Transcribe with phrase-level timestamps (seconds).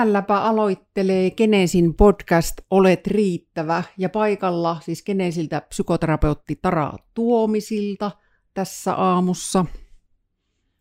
[0.00, 8.10] täälläpä aloittelee Genesin podcast Olet riittävä ja paikalla siis Genesiltä psykoterapeutti Tara Tuomisilta
[8.54, 9.66] tässä aamussa.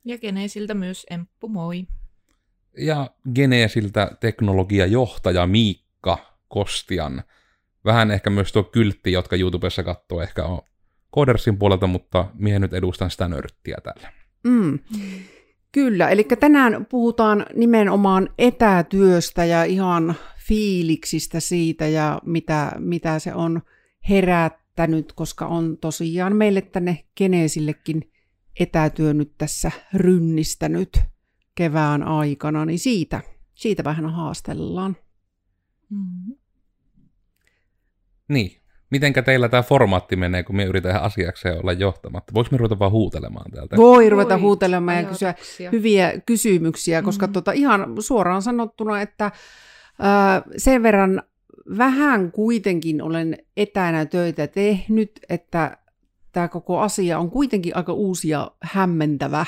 [0.05, 1.87] Ja Genesiltä myös Emppu, moi.
[2.77, 6.17] Ja Genesiltä teknologiajohtaja Miikka
[6.47, 7.23] Kostian.
[7.86, 10.61] Vähän ehkä myös tuo kyltti, jotka YouTubessa katsoo, ehkä on
[11.15, 14.11] Codersin puolelta, mutta mihin nyt edustan sitä nörttiä täällä.
[14.43, 14.79] Mm.
[15.71, 20.15] Kyllä, eli tänään puhutaan nimenomaan etätyöstä ja ihan
[20.47, 23.61] fiiliksistä siitä ja mitä, mitä se on
[24.09, 28.11] herättänyt, koska on tosiaan meille tänne Geneesillekin
[28.59, 30.99] etätyö nyt tässä rynnistänyt
[31.55, 33.22] kevään aikana, niin siitä,
[33.55, 34.97] siitä vähän haastellaan.
[35.89, 36.36] Mm-hmm.
[38.30, 38.59] Niin,
[38.91, 42.34] Mitenkä teillä tämä formaatti menee, kun me yritetään asiakseen olla johtamatta?
[42.34, 43.77] Voiko me ruveta vaan huutelemaan täältä?
[43.77, 45.35] Voi ruveta Voi, huutelemaan ja kysyä
[45.71, 47.33] hyviä kysymyksiä, koska mm-hmm.
[47.33, 49.31] tota, ihan suoraan sanottuna, että äh,
[50.57, 51.23] sen verran
[51.77, 55.77] vähän kuitenkin olen etänä töitä tehnyt, että
[56.31, 59.45] tämä koko asia on kuitenkin aika uusi ja hämmentävä.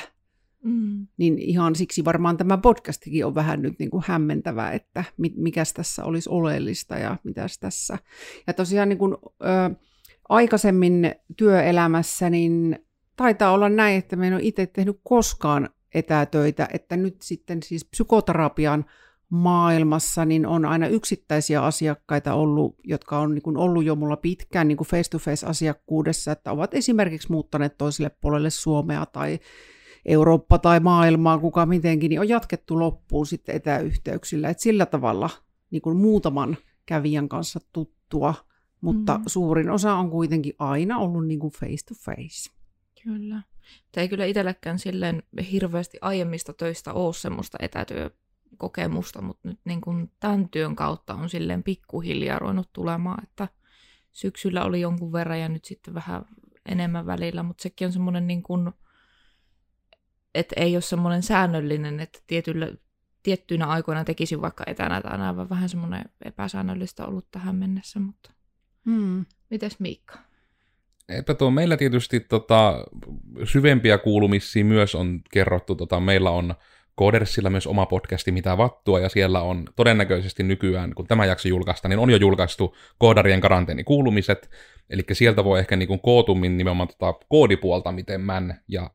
[0.64, 1.06] Mm.
[1.16, 5.04] Niin ihan siksi varmaan tämä podcastikin on vähän nyt niin kuin hämmentävä, että
[5.36, 7.98] mikä tässä olisi oleellista ja mitä tässä.
[8.46, 9.74] Ja tosiaan niin kuin, ö,
[10.28, 12.78] aikaisemmin työelämässä niin
[13.16, 17.84] taitaa olla näin, että me en ole itse tehnyt koskaan etätöitä, että nyt sitten siis
[17.84, 18.84] psykoterapian
[19.28, 24.68] maailmassa niin on aina yksittäisiä asiakkaita ollut, jotka on niin kuin ollut jo mulla pitkään
[24.68, 29.38] niin kuin face-to-face asiakkuudessa, että ovat esimerkiksi muuttaneet toiselle puolelle Suomea tai
[30.04, 34.48] Eurooppa tai maailmaa, kuka mitenkin, niin on jatkettu loppuun sitten etäyhteyksillä.
[34.48, 35.30] Et sillä tavalla
[35.70, 38.34] niin kuin muutaman kävijän kanssa tuttua,
[38.80, 39.24] mutta mm.
[39.26, 42.50] suurin osa on kuitenkin aina ollut niin kuin face to face.
[43.02, 43.42] Kyllä.
[43.92, 50.10] Tämä ei kyllä itselläkään silleen hirveästi aiemmista töistä ole semmoista etätyökokemusta, mutta nyt niin kuin
[50.20, 53.48] tämän työn kautta on silleen pikkuhiljaa ruvennut tulemaan, että
[54.12, 56.24] syksyllä oli jonkun verran ja nyt sitten vähän
[56.66, 58.72] enemmän välillä, mutta sekin on semmoinen niin kuin
[60.34, 62.68] että ei ole semmoinen säännöllinen, että tietyllä,
[63.22, 68.30] tiettyinä aikoina tekisin vaikka etänä tai aivan vähän semmoinen epäsäännöllistä ollut tähän mennessä, mutta
[68.86, 69.26] hmm.
[69.50, 70.18] mites Miikka?
[71.08, 72.84] Eipä tuo meillä tietysti tota,
[73.44, 75.74] syvempiä kuulumisia myös on kerrottu.
[75.74, 76.54] Tota, meillä on
[76.98, 81.88] Codersilla myös oma podcasti Mitä vattua, ja siellä on todennäköisesti nykyään, kun tämä jakso julkaista,
[81.88, 84.50] niin on jo julkaistu koodarien karanteenikuulumiset,
[84.90, 88.90] eli sieltä voi ehkä niin kootummin nimenomaan tota koodipuolta, miten män ja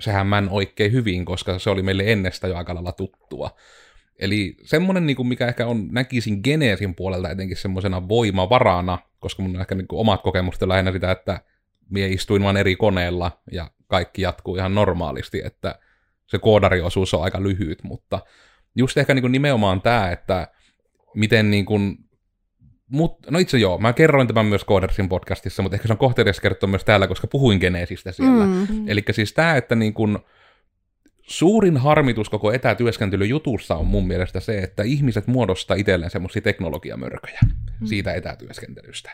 [0.00, 3.50] sehän män oikein hyvin, koska se oli meille ennestä jo aika lailla tuttua.
[4.18, 9.54] Eli semmoinen, niin kuin mikä ehkä on, näkisin Geneesin puolelta etenkin semmoisena voimavarana, koska mun
[9.54, 11.40] on ehkä niin kuin omat kokemukset lähinnä sitä, että
[11.90, 15.78] mie istuin vain eri koneella ja kaikki jatkuu ihan normaalisti, että
[16.26, 18.20] se koodariosuus on aika lyhyt, mutta
[18.76, 20.48] just ehkä niin kuin nimenomaan tämä, että
[21.14, 21.98] miten niin kuin
[22.90, 26.42] Mut, no itse joo, mä kerroin tämän myös Codersin podcastissa, mutta ehkä se on kohteellista
[26.42, 28.46] kertoa myös täällä, koska puhuin Geneesistä siellä.
[28.46, 28.88] Mm.
[28.88, 30.24] Eli siis tämä, että niin kun,
[31.30, 37.86] suurin harmitus koko etätyöskentelyjutussa on mun mielestä se, että ihmiset muodostaa itselleen semmoisia teknologiamörköjä mm.
[37.86, 39.10] siitä etätyöskentelystä.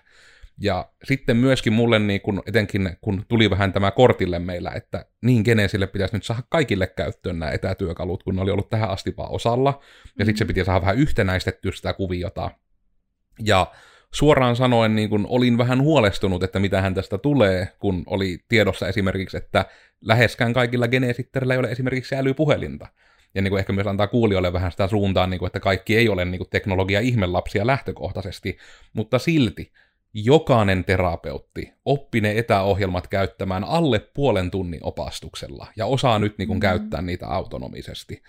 [0.60, 5.42] Ja sitten myöskin mulle, niin kun, etenkin kun tuli vähän tämä kortille meillä, että niin
[5.44, 9.30] Geneesille pitäisi nyt saada kaikille käyttöön nämä etätyökalut, kun ne oli ollut tähän asti vaan
[9.30, 9.80] osalla.
[10.04, 10.26] Ja mm.
[10.26, 12.50] sitten se piti saada vähän yhtenäistettyä sitä kuviota.
[13.44, 13.66] Ja
[14.12, 18.88] suoraan sanoen niin kun olin vähän huolestunut, että mitä hän tästä tulee, kun oli tiedossa
[18.88, 19.64] esimerkiksi, että
[20.00, 22.86] läheskään kaikilla geneesittereillä ei ole esimerkiksi älypuhelinta.
[23.34, 26.08] Ja niin kuin ehkä myös antaa kuulijoille vähän sitä suuntaan, niin kuin, että kaikki ei
[26.08, 28.58] ole niin kuin teknologia-ihmelapsia lähtökohtaisesti,
[28.92, 29.72] mutta silti
[30.14, 36.56] jokainen terapeutti oppi ne etäohjelmat käyttämään alle puolen tunnin opastuksella ja osaa nyt niin kuin,
[36.56, 36.78] mm-hmm.
[36.78, 38.22] käyttää niitä autonomisesti.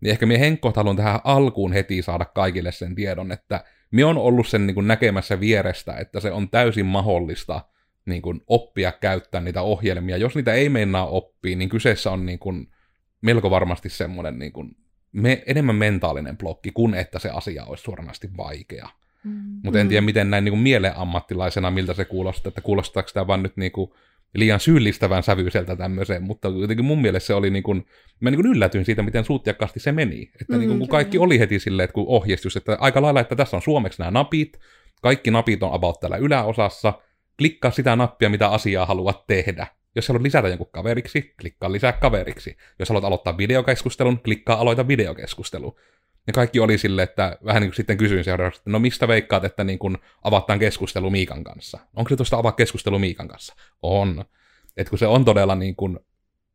[0.00, 3.64] Niin ehkä minä Henkko haluan tähän alkuun heti saada kaikille sen tiedon, että
[3.94, 7.60] me on ollut sen niin kuin näkemässä vierestä, että se on täysin mahdollista
[8.06, 10.16] niin kuin oppia käyttää niitä ohjelmia.
[10.16, 12.68] Jos niitä ei meinaa oppia, niin kyseessä on niin kuin
[13.20, 14.76] melko varmasti semmoinen niin kuin
[15.12, 18.88] me, enemmän mentaalinen blokki, kuin että se asia olisi suoranaisesti vaikea.
[19.24, 19.60] Mm.
[19.64, 23.42] Mutta en tiedä, miten näin niin kuin mieleammattilaisena, miltä se kuulostaa, että kuulostaako tämä vaan
[23.42, 23.90] nyt niin kuin
[24.34, 27.86] liian syyllistävän sävyiseltä tämmöiseen, mutta jotenkin mun mielestä se oli niin kuin,
[28.20, 30.30] mä niin kuin yllätyin siitä, miten suutjakkaasti se meni.
[30.40, 33.20] Että mm, niin kuin, kun kaikki oli heti silleen, että kun ohjeistus, että aika lailla,
[33.20, 34.60] että tässä on suomeksi nämä napit,
[35.02, 36.92] kaikki napit on about täällä yläosassa,
[37.38, 39.66] klikkaa sitä nappia, mitä asiaa haluat tehdä.
[39.96, 42.56] Jos haluat lisätä jonkun kaveriksi, klikkaa lisää kaveriksi.
[42.78, 45.78] Jos haluat aloittaa videokeskustelun, klikkaa aloita videokeskustelu.
[46.26, 49.44] Ja kaikki oli sille, että vähän niin kuin sitten kysyin seuraavaksi, että no mistä veikkaat,
[49.44, 51.78] että niin kuin avataan keskustelu Miikan kanssa?
[51.96, 53.54] Onko se tuosta avaa keskustelu Miikan kanssa?
[53.82, 54.24] On.
[54.76, 55.98] Että kun se on todella niin kuin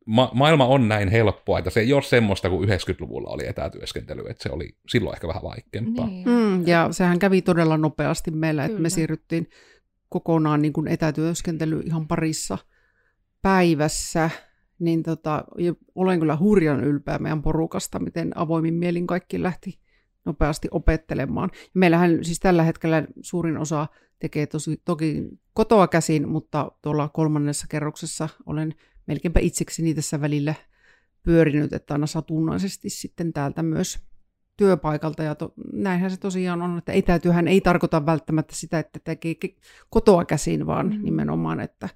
[0.05, 4.43] ma- maailma on näin helppoa, että se ei ole semmoista kuin 90-luvulla oli etätyöskentely, että
[4.43, 6.07] se oli silloin ehkä vähän vaikeampaa.
[6.07, 6.29] Niin.
[6.29, 8.71] Mm, ja sehän kävi todella nopeasti meillä, Kyllä.
[8.71, 9.49] että me siirryttiin
[10.09, 12.57] kokonaan niin kuin etätyöskentely ihan parissa
[13.41, 14.29] päivässä,
[14.79, 15.43] niin tota,
[15.95, 19.79] olen kyllä hurjan ylpeä meidän porukasta, miten avoimin mielin kaikki lähti
[20.25, 21.49] nopeasti opettelemaan.
[21.53, 23.87] Ja meillähän siis tällä hetkellä suurin osa
[24.19, 28.75] tekee tosi, toki kotoa käsin, mutta tuolla kolmannessa kerroksessa olen
[29.07, 30.53] melkeinpä itsekseni tässä välillä
[31.23, 33.99] pyörinyt, että aina satunnaisesti sitten täältä myös
[34.57, 35.23] työpaikalta.
[35.23, 39.35] Ja to, näinhän se tosiaan on, että etätyöhän ei tarkoita välttämättä sitä, että tekee
[39.89, 41.03] kotoa käsin, vaan mm.
[41.03, 41.89] nimenomaan, että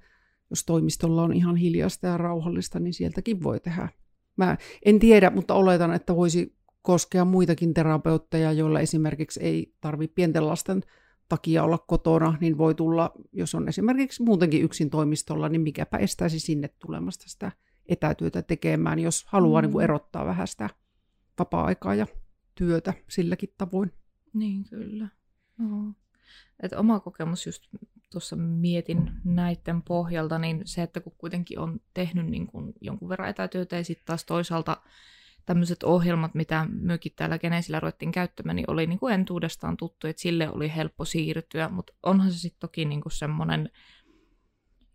[0.50, 3.88] jos toimistolla on ihan hiljasta ja rauhallista, niin sieltäkin voi tehdä.
[4.36, 10.48] Mä en tiedä, mutta oletan, että voisi koskea muitakin terapeutteja, joilla esimerkiksi ei tarvitse pienten
[10.48, 10.82] lasten
[11.28, 16.40] takia olla kotona, niin voi tulla, jos on esimerkiksi muutenkin yksin toimistolla, niin mikäpä estäisi
[16.40, 17.52] sinne tulemasta sitä
[17.86, 19.64] etätyötä tekemään, jos haluaa mm.
[19.64, 20.70] niin kuin erottaa vähän sitä
[21.38, 22.06] vapaa-aikaa ja
[22.54, 23.92] työtä silläkin tavoin.
[24.32, 25.08] Niin, kyllä.
[25.58, 25.92] No.
[26.62, 27.62] Et oma kokemus just
[28.14, 33.28] tuossa mietin näiden pohjalta, niin se, että kun kuitenkin on tehnyt niin kuin jonkun verran
[33.28, 34.76] etätyötä ja sitten taas toisaalta
[35.46, 40.22] tämmöiset ohjelmat, mitä myökin täällä Genesillä ruvettiin käyttämään, niin oli niin kuin entuudestaan tuttu, että
[40.22, 43.70] sille oli helppo siirtyä, mutta onhan se sitten toki niin kuin semmoinen,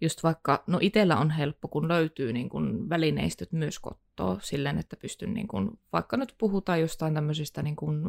[0.01, 4.95] just vaikka, no itsellä on helppo, kun löytyy niin kuin välineistöt myös kottoa silleen, että
[4.95, 8.01] pystyn, niin kuin, vaikka nyt puhutaan jostain tämmöisistä niin kuin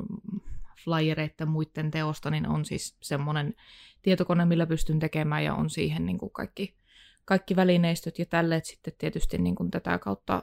[0.85, 3.55] flyereiden muiden teosta, niin on siis semmoinen
[4.03, 6.77] tietokone, millä pystyn tekemään ja on siihen niin kuin kaikki,
[7.25, 10.43] kaikki välineistöt ja tälleet sitten tietysti niin kuin tätä kautta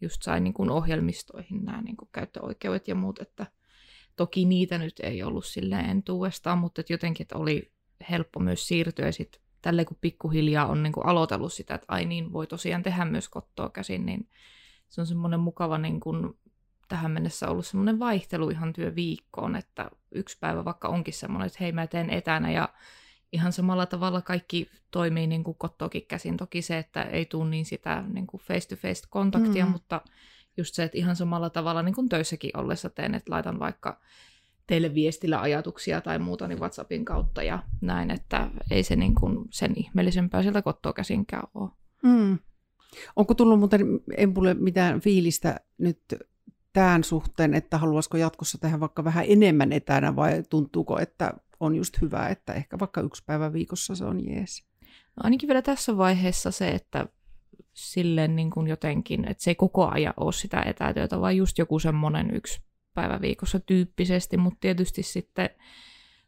[0.00, 3.46] just sai niin kuin ohjelmistoihin nämä niin kuin käyttöoikeudet ja muut, että
[4.16, 7.72] toki niitä nyt ei ollut silleen entuudestaan, mutta että jotenkin että oli
[8.10, 12.32] helppo myös siirtyä sitten tälleen kun pikkuhiljaa on niin kuin aloitellut sitä, että ai niin,
[12.32, 14.28] voi tosiaan tehdä myös kottoa käsin, niin
[14.88, 16.38] se on semmoinen mukava niin kuin
[16.92, 21.72] tähän mennessä ollut semmoinen vaihtelu ihan työviikkoon, että yksi päivä vaikka onkin semmoinen, että hei
[21.72, 22.68] mä teen etänä ja
[23.32, 26.36] ihan samalla tavalla kaikki toimii niin kuin kottoakin käsin.
[26.36, 29.72] Toki se, että ei tule niin sitä niin kuin face-to-face kontaktia, mm.
[29.72, 30.00] mutta
[30.56, 34.00] just se, että ihan samalla tavalla niin kuin töissäkin ollessa teen, että laitan vaikka
[34.66, 39.44] teille viestillä ajatuksia tai muuta niin WhatsAppin kautta ja näin, että ei se niin kuin
[39.50, 41.70] sen ihmeellisempää sieltä kottoa käsinkään ole.
[42.02, 42.38] Mm.
[43.16, 43.86] Onko tullut muuten
[44.16, 46.00] Empulle mitään fiilistä nyt
[46.72, 52.00] tämän suhteen, että haluaisiko jatkossa tehdä vaikka vähän enemmän etänä vai tuntuuko, että on just
[52.00, 54.64] hyvä, että ehkä vaikka yksi päivä viikossa se on jees.
[55.16, 57.06] No ainakin vielä tässä vaiheessa se, että
[57.72, 61.78] silleen niin kuin jotenkin, että se ei koko ajan ole sitä etätyötä, vaan just joku
[61.78, 62.62] semmoinen yksi
[62.94, 65.50] päivä viikossa tyyppisesti, mutta tietysti sitten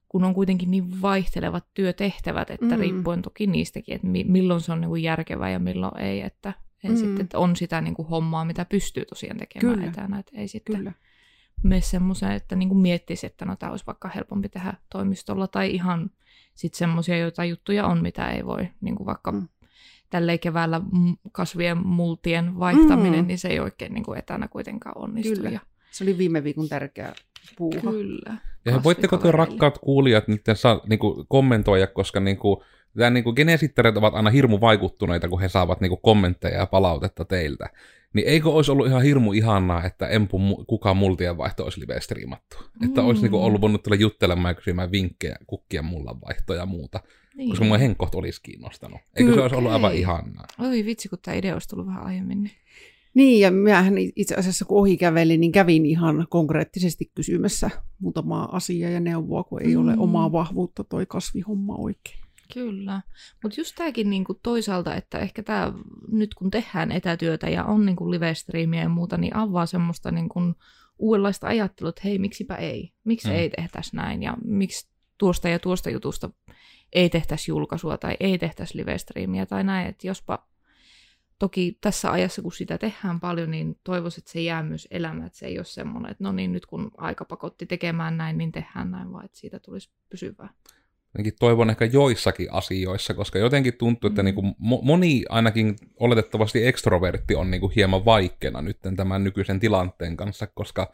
[0.09, 2.81] kun on kuitenkin niin vaihtelevat työtehtävät, että mm.
[2.81, 6.53] riippuen toki niistäkin, että milloin se on niin kuin järkevää ja milloin ei, että,
[6.93, 6.97] mm.
[6.97, 9.91] sitten, että on sitä niin kuin hommaa, mitä pystyy tosiaan tekemään Kyllä.
[9.91, 10.93] etänä, että ei sitten Kyllä
[11.65, 16.11] mene semmoiseen, että niin miettisi, että no tämä olisi vaikka helpompi tehdä toimistolla tai ihan
[16.55, 19.49] sitten semmoisia joita juttuja on, mitä ei voi, niin kuin vaikka mm.
[20.11, 20.81] tälleen keväällä
[21.33, 23.27] kasvien multien vaihtaminen, mm.
[23.27, 25.35] niin se ei oikein niin kuin etänä kuitenkaan onnistu.
[25.35, 25.51] Kyllä.
[25.51, 25.61] Ja...
[25.91, 27.13] Se oli viime viikon tärkeä
[27.57, 27.91] puuha.
[27.91, 28.37] Kyllä.
[28.65, 32.61] Ja voitteko te rakkaat kuulijat nyt saa, niin kuin, kommentoida, koska niin kuin,
[32.99, 36.67] tämä, niin kuin, genesittäret ovat aina hirmu vaikuttuneita, kun he saavat niin kuin, kommentteja ja
[36.67, 37.69] palautetta teiltä.
[38.15, 42.57] Niin eikö olisi ollut ihan hirmu ihanaa, että Empu kukaan multien vaihto olisi live-striimattu?
[42.81, 42.89] Mm.
[42.89, 47.01] Että olisi niinku ollut voinut tulla juttelemaan ja kysymään vinkkejä, kukkien mullan vaihtoja ja muuta.
[47.37, 47.51] Niin.
[47.51, 49.01] Koska mun henkot olisi kiinnostanut.
[49.01, 50.47] Eikö Kyllä, se olisi ollut aivan ihanaa?
[50.59, 52.43] Oi vitsi, kun tämä idea olisi tullut vähän aiemmin.
[52.43, 52.53] Niin,
[53.15, 58.91] niin ja minähän itse asiassa kun ohi kävelin, niin kävin ihan konkreettisesti kysymässä muutamaa asiaa
[58.91, 59.83] ja neuvoa, kun ei mm.
[59.83, 62.24] ole omaa vahvuutta toi kasvihomma oikein.
[62.53, 63.03] Kyllä,
[63.43, 65.73] mutta just tämäkin niinku toisaalta, että ehkä tämä
[66.13, 70.41] nyt kun tehdään etätyötä ja on niinku live-striimiä ja muuta, niin avaa semmoista niinku
[70.99, 73.35] uudenlaista ajattelua, että hei, miksipä ei, miksi mm.
[73.35, 74.23] ei tehtäisi näin?
[74.23, 76.31] Ja miksi tuosta ja tuosta jutusta
[76.93, 80.47] ei tehtäisi julkaisua tai ei tehtäisi live-striimiä tai näin, että jospa
[81.39, 85.39] toki tässä ajassa, kun sitä tehdään paljon, niin toivoisin, että se jää myös elämään, että
[85.39, 88.91] se ei ole semmoinen, että no niin, nyt kun aika pakotti tekemään näin, niin tehdään
[88.91, 90.49] näin, vaan että siitä tulisi pysyvää
[91.15, 94.25] jotenkin toivon ehkä joissakin asioissa, koska jotenkin tuntuu, että mm.
[94.25, 100.17] niin kuin moni ainakin oletettavasti ekstrovertti on niin kuin hieman vaikeana nyt tämän nykyisen tilanteen
[100.17, 100.93] kanssa, koska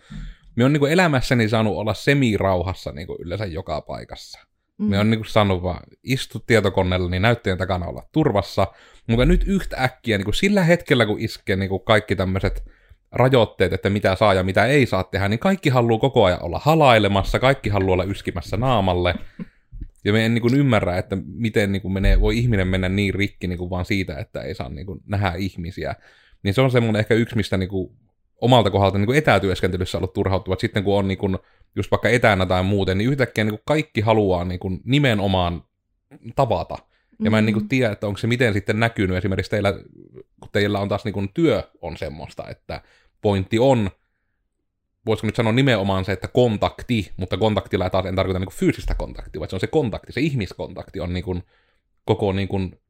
[0.57, 4.39] me on niin kuin elämässäni saanut olla semirauhassa niin kuin yleensä joka paikassa.
[4.79, 4.87] Mm.
[4.87, 8.67] Me on niin kuin saanut vaan istu tietokoneella, niin näyttöjen takana olla turvassa,
[9.07, 12.65] mutta nyt yhtäkkiä niin kuin sillä hetkellä, kun iskee niin kuin kaikki tämmöiset
[13.13, 16.61] rajoitteet, että mitä saa ja mitä ei saa tehdä, niin kaikki haluaa koko ajan olla
[16.65, 19.15] halailemassa, kaikki haluaa olla yskimässä naamalle.
[20.05, 23.15] Ja me en niin kuin ymmärrä, että miten niin kuin menee, voi ihminen mennä niin
[23.15, 25.95] rikki niin kuin vaan siitä, että ei saa niin kuin nähdä ihmisiä.
[26.43, 27.91] Niin se on semmoinen ehkä yksi, mistä niin kuin
[28.41, 30.61] omalta kohdalta niin kuin etätyöskentelyssä ollut turhautuvat.
[30.61, 31.39] Sitten kun on niin kuin,
[31.77, 35.63] just vaikka etänä tai muuten, niin yhtäkkiä niin kuin kaikki haluaa niin kuin nimenomaan
[36.37, 36.79] tavata.
[37.25, 37.69] Ja mä en niin kuin, mm.
[37.69, 39.73] tiedä, että onko se miten sitten näkynyt esimerkiksi teillä,
[40.41, 42.83] kun teillä on taas niin kuin, työ on semmoista, että
[43.23, 43.91] pointti on,
[45.07, 48.95] voisiko nyt sanoa nimenomaan se, että kontakti, mutta kontaktilla taas en tarkoita niin kuin, fyysistä
[48.95, 51.43] kontaktia, vaan se on se kontakti, se ihmiskontakti on niin kuin,
[52.05, 52.81] koko niin kuin,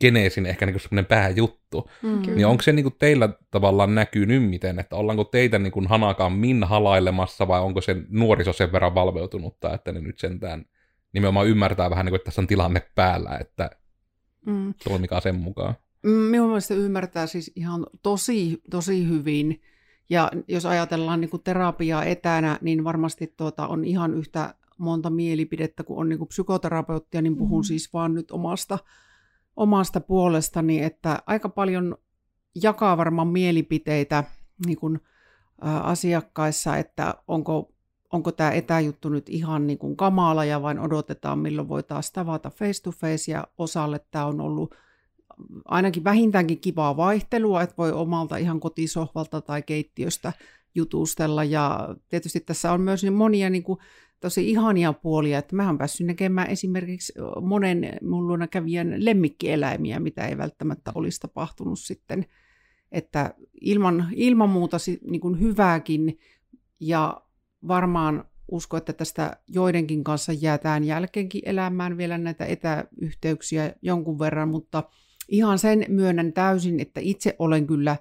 [0.00, 1.90] geneesin ehkä niin semmoinen pääjuttu.
[2.02, 2.22] Mm.
[2.34, 6.32] Niin onko se niin kuin teillä tavallaan näkynyt miten, että ollaanko teitä niin kuin hanakaan
[6.32, 10.64] min halailemassa vai onko se nuoriso sen verran valveutunutta, että ne nyt sentään
[11.12, 13.70] nimenomaan ymmärtää vähän, niin kuin, että tässä on tilanne päällä, että
[14.46, 14.74] mm.
[14.84, 15.74] toimikaa sen mukaan.
[16.02, 19.62] Mm, minun mielestä ymmärtää siis ihan tosi, tosi hyvin.
[20.12, 25.84] Ja jos ajatellaan niin kuin terapiaa etänä, niin varmasti tuota on ihan yhtä monta mielipidettä
[25.84, 27.64] kuin on niin kuin psykoterapeuttia, niin puhun mm.
[27.64, 28.78] siis vaan nyt omasta,
[29.56, 31.96] omasta puolestani, että aika paljon
[32.62, 34.24] jakaa varmaan mielipiteitä
[34.66, 35.00] niin kuin,
[35.66, 37.72] ä, asiakkaissa, että onko
[38.12, 42.50] onko tämä etäjuttu nyt ihan niin kuin kamala ja vain odotetaan, milloin voi taas tavata
[42.50, 44.74] face to face ja osalle tämä on ollut
[45.64, 50.32] ainakin vähintäänkin kivaa vaihtelua, että voi omalta ihan kotisohvalta tai keittiöstä
[50.74, 51.44] jutustella.
[51.44, 53.78] Ja tietysti tässä on myös niin monia niin kuin
[54.20, 60.26] tosi ihania puolia, että mä oon päässyt näkemään esimerkiksi monen mun luona kävijän lemmikkieläimiä, mitä
[60.26, 62.26] ei välttämättä olisi tapahtunut sitten,
[62.92, 64.76] että ilman, ilman muuta
[65.10, 66.18] niin kuin hyvääkin
[66.80, 67.22] ja
[67.68, 74.82] varmaan usko, että tästä joidenkin kanssa jäätään jälkeenkin elämään vielä näitä etäyhteyksiä jonkun verran, mutta
[75.32, 77.96] ihan sen myönnän täysin, että itse olen kyllä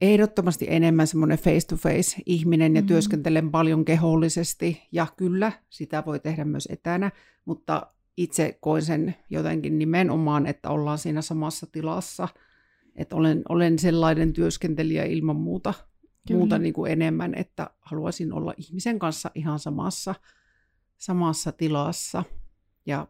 [0.00, 2.88] ehdottomasti enemmän semmoinen face-to-face ihminen ja mm-hmm.
[2.88, 7.10] työskentelen paljon kehollisesti ja kyllä sitä voi tehdä myös etänä,
[7.44, 12.28] mutta itse koin sen jotenkin nimenomaan, että ollaan siinä samassa tilassa,
[12.96, 15.74] että olen, olen sellainen työskentelijä ilman muuta
[16.28, 16.38] Kyllä.
[16.38, 20.14] muuta niin kuin enemmän, että haluaisin olla ihmisen kanssa ihan samassa,
[20.98, 22.24] samassa tilassa.
[22.86, 23.06] Ja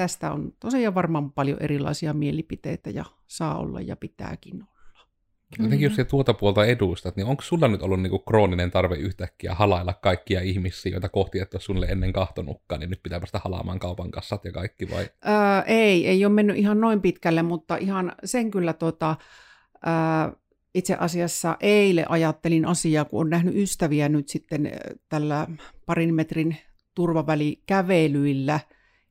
[0.00, 5.06] tästä on tosiaan varmaan paljon erilaisia mielipiteitä ja saa olla ja pitääkin olla.
[5.58, 9.54] Jotenkin jos se tuota puolta edustat, niin onko sulla nyt ollut niinku krooninen tarve yhtäkkiä
[9.54, 13.78] halailla kaikkia ihmisiä, joita kohti että ole sulle ennen kahtonutkaan, niin nyt pitää vasta halaamaan
[13.78, 15.02] kaupan kassat ja kaikki vai?
[15.26, 19.16] Öö, ei, ei ole mennyt ihan noin pitkälle, mutta ihan sen kyllä tota,
[19.86, 19.92] öö,
[20.74, 24.72] itse asiassa eilen ajattelin asiaa, kun on nähnyt ystäviä nyt sitten
[25.08, 25.46] tällä
[25.86, 26.56] parin metrin
[26.94, 28.60] turvavälikävelyillä,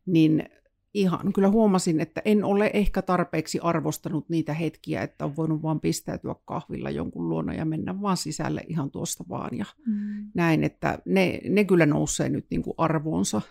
[0.05, 0.49] niin
[0.93, 5.79] ihan kyllä huomasin, että en ole ehkä tarpeeksi arvostanut niitä hetkiä, että on voinut vaan
[5.79, 10.31] pistäytyä kahvilla jonkun luona ja mennä vaan sisälle ihan tuosta vaan ja mm.
[10.33, 13.41] näin, että ne, ne kyllä nousee nyt niin kuin arvoonsa,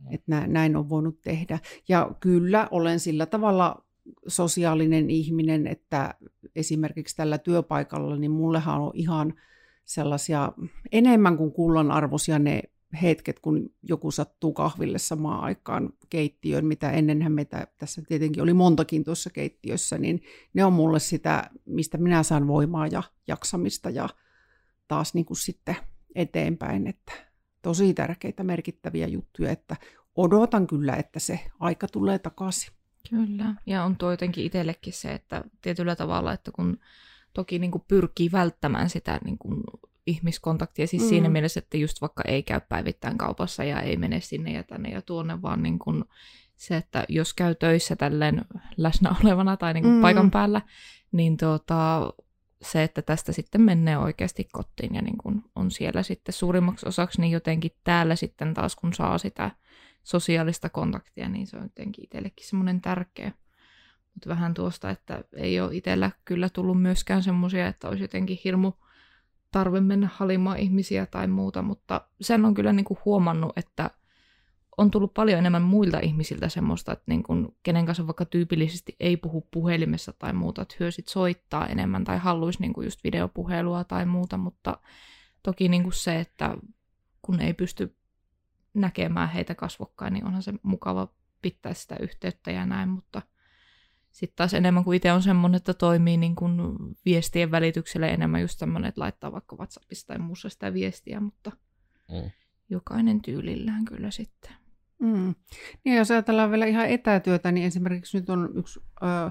[0.00, 0.12] mm.
[0.14, 1.58] että näin on voinut tehdä.
[1.88, 3.84] Ja kyllä olen sillä tavalla
[4.26, 6.14] sosiaalinen ihminen, että
[6.56, 9.34] esimerkiksi tällä työpaikalla, niin mullehan on ihan
[9.84, 10.52] sellaisia
[10.92, 12.62] enemmän kuin kullanarvoisia ne
[13.02, 19.04] hetket, kun joku sattuu kahville samaan aikaan keittiöön, mitä ennenhän meitä tässä tietenkin oli montakin
[19.04, 20.22] tuossa keittiössä, niin
[20.54, 24.08] ne on mulle sitä, mistä minä saan voimaa ja jaksamista ja
[24.88, 25.76] taas niin kuin sitten
[26.14, 27.12] eteenpäin, että
[27.62, 29.76] tosi tärkeitä merkittäviä juttuja, että
[30.16, 32.72] odotan kyllä, että se aika tulee takaisin.
[33.10, 36.78] Kyllä, ja on tuo jotenkin itsellekin se, että tietyllä tavalla, että kun
[37.32, 39.60] toki niin kuin pyrkii välttämään sitä niin kuin
[40.06, 41.08] ihmiskontaktia, siis mm.
[41.08, 44.88] siinä mielessä, että just vaikka ei käy päivittäin kaupassa ja ei mene sinne ja tänne
[44.88, 46.04] ja tuonne, vaan niin kuin
[46.56, 48.44] se, että jos käy töissä tälleen
[48.76, 50.00] läsnä olevana tai niin kuin mm.
[50.00, 50.60] paikan päällä,
[51.12, 52.12] niin tuota,
[52.62, 57.20] se, että tästä sitten menee oikeasti kotiin ja niin kuin on siellä sitten suurimmaksi osaksi,
[57.20, 59.50] niin jotenkin täällä sitten taas kun saa sitä
[60.02, 63.32] sosiaalista kontaktia, niin se on jotenkin itsellekin semmoinen tärkeä.
[64.14, 68.72] Mutta vähän tuosta, että ei ole itsellä kyllä tullut myöskään semmoisia, että olisi jotenkin hirmu
[69.50, 73.90] tarve mennä halimaan ihmisiä tai muuta, mutta sen on kyllä niin kuin huomannut, että
[74.78, 79.16] on tullut paljon enemmän muilta ihmisiltä semmoista, että niin kuin, kenen kanssa vaikka tyypillisesti ei
[79.16, 83.84] puhu puhelimessa tai muuta, että hyö sit soittaa enemmän tai haluaisi niin kuin just videopuhelua
[83.84, 84.78] tai muuta, mutta
[85.42, 86.56] toki niin kuin se, että
[87.22, 87.96] kun ei pysty
[88.74, 91.08] näkemään heitä kasvokkain, niin onhan se mukava
[91.42, 93.22] pitää sitä yhteyttä ja näin, mutta
[94.12, 96.56] sitten taas enemmän kuin itse on semmoinen, että toimii niin kuin
[97.04, 101.52] viestien välityksellä enemmän just semmoinen, että laittaa vaikka WhatsAppista tai muussa sitä viestiä, mutta
[102.10, 102.30] mm.
[102.70, 104.52] jokainen tyylillään kyllä sitten.
[104.98, 105.34] Mm.
[105.84, 109.30] Niin jos ajatellaan vielä ihan etätyötä, niin esimerkiksi nyt on yksi ö,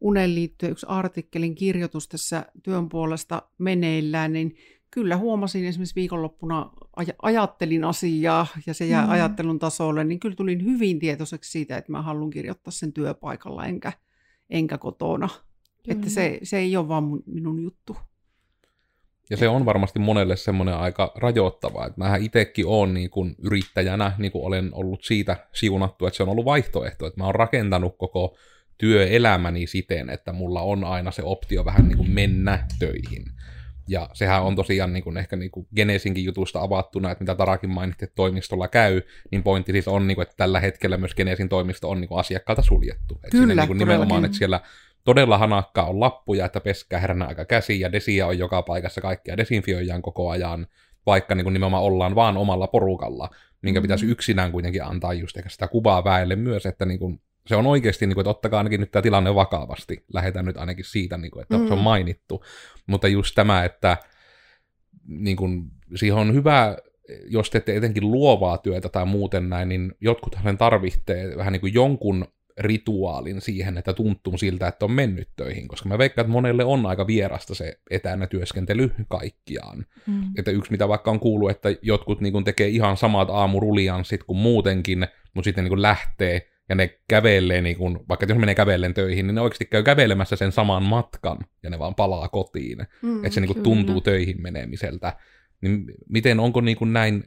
[0.00, 4.56] unen liittyen yksi artikkelin kirjoitus tässä työn puolesta meneillään, niin
[4.90, 6.70] kyllä huomasin esimerkiksi viikonloppuna,
[7.00, 9.10] aj- ajattelin asiaa ja se jää mm.
[9.10, 13.92] ajattelun tasolle, niin kyllä tulin hyvin tietoiseksi siitä, että mä haluan kirjoittaa sen työpaikalla enkä,
[14.50, 15.28] enkä kotona
[15.84, 15.98] Kyllä.
[15.98, 17.96] Että se, se ei ole vaan minun juttu.
[19.30, 21.86] Ja se on varmasti monelle semmoinen aika rajoittava.
[21.86, 26.22] Että mähän itsekin olen niin kuin yrittäjänä, niin kuin olen ollut siitä siunattu, että se
[26.22, 27.06] on ollut vaihtoehto.
[27.06, 28.36] Että mä oon rakentanut koko
[28.78, 33.24] työelämäni siten, että mulla on aina se optio vähän niin kuin mennä töihin.
[33.90, 37.70] Ja sehän on tosiaan niin kuin ehkä niin kuin Genesinkin jutusta avattuna, että mitä Tarakin
[37.70, 41.48] mainitsi, että toimistolla käy, niin pointti siis on, niin kuin, että tällä hetkellä myös Genesin
[41.48, 43.14] toimisto on niin kuin asiakkaalta suljettu.
[43.14, 44.60] Että Kyllä, niin kuin nimenomaan, että siellä
[45.04, 49.36] todella hanakkaa on lappuja, että peskää heränä aika käsi, ja desiä on joka paikassa kaikkea
[49.36, 50.66] desinfioidaan koko ajan,
[51.06, 53.28] vaikka niin kuin nimenomaan ollaan vaan omalla porukalla,
[53.62, 53.84] minkä mm-hmm.
[53.84, 57.66] pitäisi yksinään kuitenkin antaa just ehkä sitä kuvaa väelle myös, että niin kuin se on
[57.66, 60.04] oikeasti, niin kuin, että ottakaa ainakin nyt tämä tilanne vakavasti.
[60.12, 61.66] Lähetään nyt ainakin siitä, niin kuin, että mm.
[61.66, 62.44] se on mainittu.
[62.86, 63.96] Mutta just tämä, että
[65.06, 66.76] niin kuin, siihen on hyvä,
[67.26, 72.26] jos teette etenkin luovaa työtä tai muuten näin, niin jotkuthan tarvitsee vähän niin kuin jonkun
[72.58, 76.86] rituaalin siihen, että tuntuu siltä, että on mennyt töihin, koska mä veikkaan, että monelle on
[76.86, 79.86] aika vierasta se etänä työskentely kaikkiaan.
[80.06, 80.22] Mm.
[80.38, 85.06] Että yksi, mitä vaikka on kuullut, että jotkut niin tekee ihan samat aamurulianssit kuin muutenkin,
[85.34, 89.34] mutta sitten niin lähtee ja ne kävelee, niin kun, vaikka jos menee kävellen töihin, niin
[89.34, 92.86] ne oikeasti käy kävelemässä sen saman matkan, ja ne vaan palaa kotiin.
[93.02, 95.16] Mm, että se niin kun, tuntuu töihin menemiseltä.
[95.60, 97.24] Niin miten, onko niin kun näin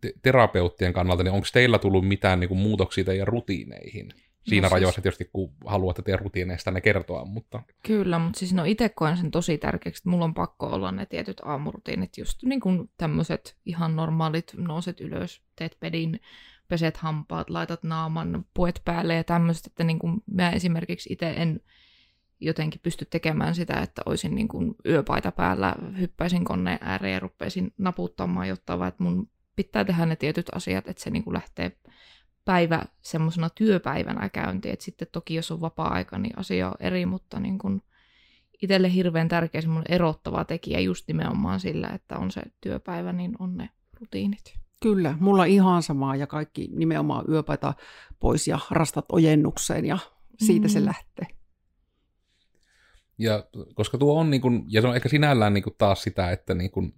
[0.00, 4.12] te- terapeuttien kannalta, niin onko teillä tullut mitään niin kun, muutoksia teidän rutiineihin?
[4.42, 5.02] Siinä no, rajoissa siis...
[5.02, 7.62] tietysti, kun haluatte teidän rutiineista ne kertoa, mutta...
[7.86, 11.06] Kyllä, mutta siis no itse koen sen tosi tärkeäksi, että mulla on pakko olla ne
[11.06, 16.20] tietyt aamurutiinit, just niin kuin tämmöiset ihan normaalit, nouset ylös, teet pedin,
[16.70, 21.60] peset hampaat, laitat naaman, puet päälle ja tämmöistä, että niin kuin mä esimerkiksi itse en
[22.40, 27.72] jotenkin pysty tekemään sitä, että olisin niin kuin yöpaita päällä, hyppäisin koneen ääreen ja rupeaisin
[27.78, 31.76] naputtamaan jotta vaan että mun pitää tehdä ne tietyt asiat, että se niin kuin lähtee
[32.44, 37.40] päivä semmoisena työpäivänä käyntiin, että sitten toki jos on vapaa-aika, niin asia on eri, mutta
[37.40, 37.82] niin kuin
[38.62, 43.56] itselle hirveän tärkeä semmoinen erottava tekijä just nimenomaan sillä, että on se työpäivä, niin on
[43.56, 44.60] ne rutiinit.
[44.80, 47.74] Kyllä, mulla ihan samaa ja kaikki nimenomaan yöpaita
[48.20, 49.98] pois ja rastat ojennukseen ja
[50.38, 50.72] siitä mm.
[50.72, 51.26] se lähtee.
[53.18, 56.30] Ja koska tuo on, niin kuin, ja se on ehkä sinällään niin kuin taas sitä,
[56.30, 56.94] että niin kuin,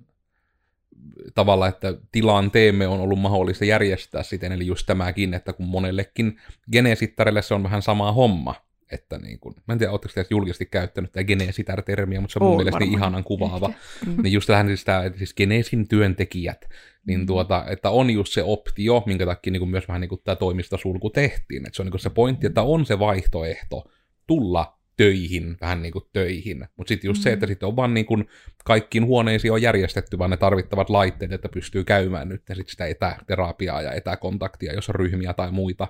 [1.35, 6.41] tavalla, että tilaan teemme on ollut mahdollista järjestää siten, eli just tämäkin, että kun monellekin
[6.73, 8.55] genesittarille se on vähän sama homma,
[8.93, 12.47] että niin kun, mä en tiedä, oletteko te julkisesti käyttänyt tätä geneesitar-termiä, mutta se on
[12.47, 13.73] mun mielestä niin ihanan kuvaava.
[14.07, 14.23] Mm.
[14.23, 16.69] Niin just tähän siis, tämä, että siis geneesin työntekijät,
[17.07, 17.27] niin mm.
[17.27, 20.37] tuota, että on just se optio, minkä takia niin kuin myös vähän niin kuin tämä
[20.37, 21.67] toimistosulku tehtiin.
[21.67, 23.91] Että se on niin kuin se pointti, että on se vaihtoehto
[24.27, 26.69] tulla töihin, vähän niin kuin töihin.
[26.77, 27.23] Mutta sitten just mm.
[27.23, 28.29] se, että sitten on vaan niin kuin
[28.65, 33.83] kaikkiin huoneisiin on järjestetty vaan ne tarvittavat laitteet, että pystyy käymään nyt sit sitä etäterapiaa
[33.83, 35.89] ja etäkontaktia, jos on ryhmiä tai muita.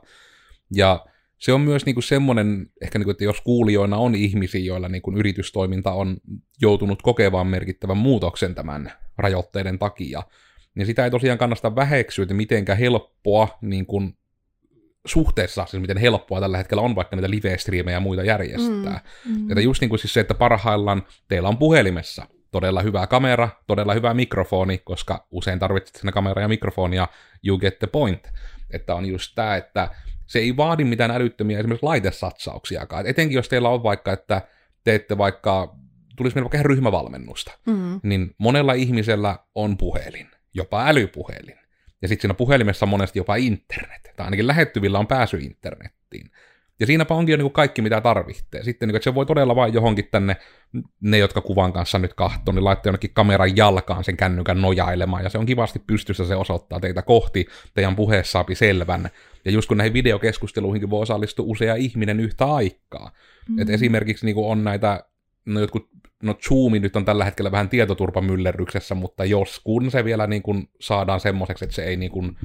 [0.74, 1.06] Ja
[1.42, 4.88] se on myös niin kuin semmoinen, ehkä niin kuin, että jos kuulijoina on ihmisiä, joilla
[4.88, 6.16] niin kuin yritystoiminta on
[6.60, 10.22] joutunut kokemaan merkittävän muutoksen tämän rajoitteiden takia,
[10.74, 14.16] niin sitä ei tosiaan kannasta väheksyä, että mitenkä helppoa niin kuin
[15.06, 19.00] suhteessa, siis miten helppoa tällä hetkellä on vaikka niitä live-striimejä ja muita järjestää.
[19.24, 19.50] Mm, mm.
[19.50, 23.94] Että just niin kuin siis se, että parhaillaan teillä on puhelimessa todella hyvä kamera, todella
[23.94, 27.08] hyvä mikrofoni, koska usein tarvitset sinne kamera ja mikrofonia,
[27.44, 28.28] you get the point.
[28.70, 29.90] Että on just tämä, että
[30.26, 33.00] se ei vaadi mitään älyttömiä esimerkiksi laitesatsauksiakaan.
[33.00, 34.42] Et etenkin jos teillä on vaikka, että
[34.84, 35.76] teette vaikka,
[36.16, 38.00] tulisi meillä vaikka ryhmävalmennusta, mm-hmm.
[38.02, 41.58] niin monella ihmisellä on puhelin, jopa älypuhelin.
[42.02, 46.30] Ja sitten siinä puhelimessa on monesti jopa internet, tai ainakin lähettyvillä on pääsy internettiin.
[46.80, 48.62] Ja siinäpä onkin jo niin kuin kaikki, mitä tarvitsee.
[48.62, 50.36] Sitten, niin kuin, että se voi todella vain johonkin tänne,
[51.00, 55.30] ne, jotka kuvan kanssa nyt kahtoo, niin laittaa jonnekin kameran jalkaan sen kännykän nojailemaan, ja
[55.30, 59.10] se on kivasti pystyssä, se osoittaa teitä kohti, teidän puheessa saapi selvän.
[59.44, 63.08] Ja just kun näihin videokeskusteluihinkin voi osallistua usea ihminen yhtä aikaa.
[63.08, 63.62] Mm-hmm.
[63.62, 65.04] Et esimerkiksi niin on näitä,
[65.44, 65.88] no jotkut,
[66.22, 70.68] no Zoomi nyt on tällä hetkellä vähän tietoturvamyllerryksessä, mutta jos kun se vielä niin kuin
[70.80, 72.36] saadaan semmoiseksi, että se ei niin kuin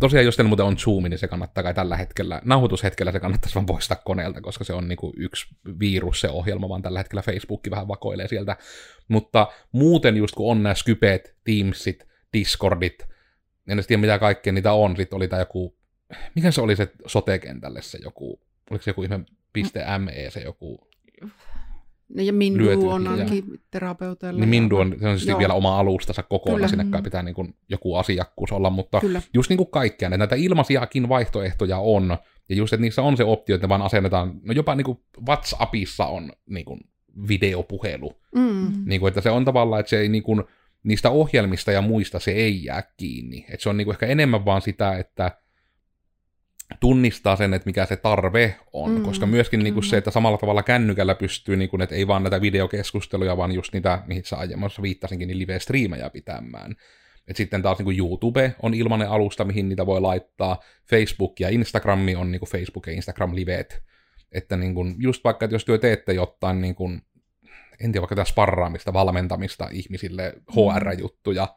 [0.00, 3.54] tosiaan, jos teillä muuten on Zoom, niin se kannattaa kai tällä hetkellä, nauhoitushetkellä se kannattaisi
[3.54, 5.46] vaan poistaa koneelta, koska se on niin kuin yksi
[5.80, 8.56] virus se ohjelma, vaan tällä hetkellä Facebookki vähän vakoilee sieltä.
[9.08, 13.06] Mutta muuten just kun on nämä Skypeet, Teamsit, Discordit,
[13.68, 15.76] en tiedä mitä kaikkea niitä on, sitten oli tämä joku,
[16.34, 19.20] mikä se oli se sote-kentälle se joku, oliko se joku ihme
[19.98, 20.88] .me se joku
[22.08, 24.40] No ja Mindu lyöty, on ainakin terapeuteilla.
[24.40, 26.68] Niin Mindu on, se on siis vielä oma alustansa kokonaan, Kyllä.
[26.68, 29.22] sinne kai pitää niin kuin joku asiakkuus olla, mutta Kyllä.
[29.34, 33.24] just niin kuin kaikkea, että näitä ilmaisiakin vaihtoehtoja on, ja just, että niissä on se
[33.24, 36.80] optio, että ne vaan asennetaan, no jopa niin kuin WhatsAppissa on niin kuin
[37.28, 38.72] videopuhelu, mm.
[38.84, 40.44] niin kuin, että se on tavallaan, että se ei niin kuin,
[40.82, 44.44] niistä ohjelmista ja muista se ei jää kiinni, että se on niin kuin ehkä enemmän
[44.44, 45.38] vaan sitä, että
[46.80, 50.38] tunnistaa sen, että mikä se tarve on, mm, koska myöskin niin kuin se, että samalla
[50.38, 54.36] tavalla kännykällä pystyy, niin kuin, että ei vaan näitä videokeskusteluja, vaan just niitä, mihin sä
[54.36, 56.74] aiemmassa viittasinkin, niin live-striimejä pitämään.
[57.28, 60.60] Et sitten taas niin kuin YouTube on ilmainen alusta, mihin niitä voi laittaa.
[60.90, 63.82] Facebook ja Instagram on niin kuin Facebook ja Instagram liveet.
[64.32, 67.02] Että niin kuin, just vaikka, että jos työ teette jotain, niin kuin,
[67.80, 71.48] en tiedä, vaikka sparraamista, valmentamista ihmisille, HR-juttuja,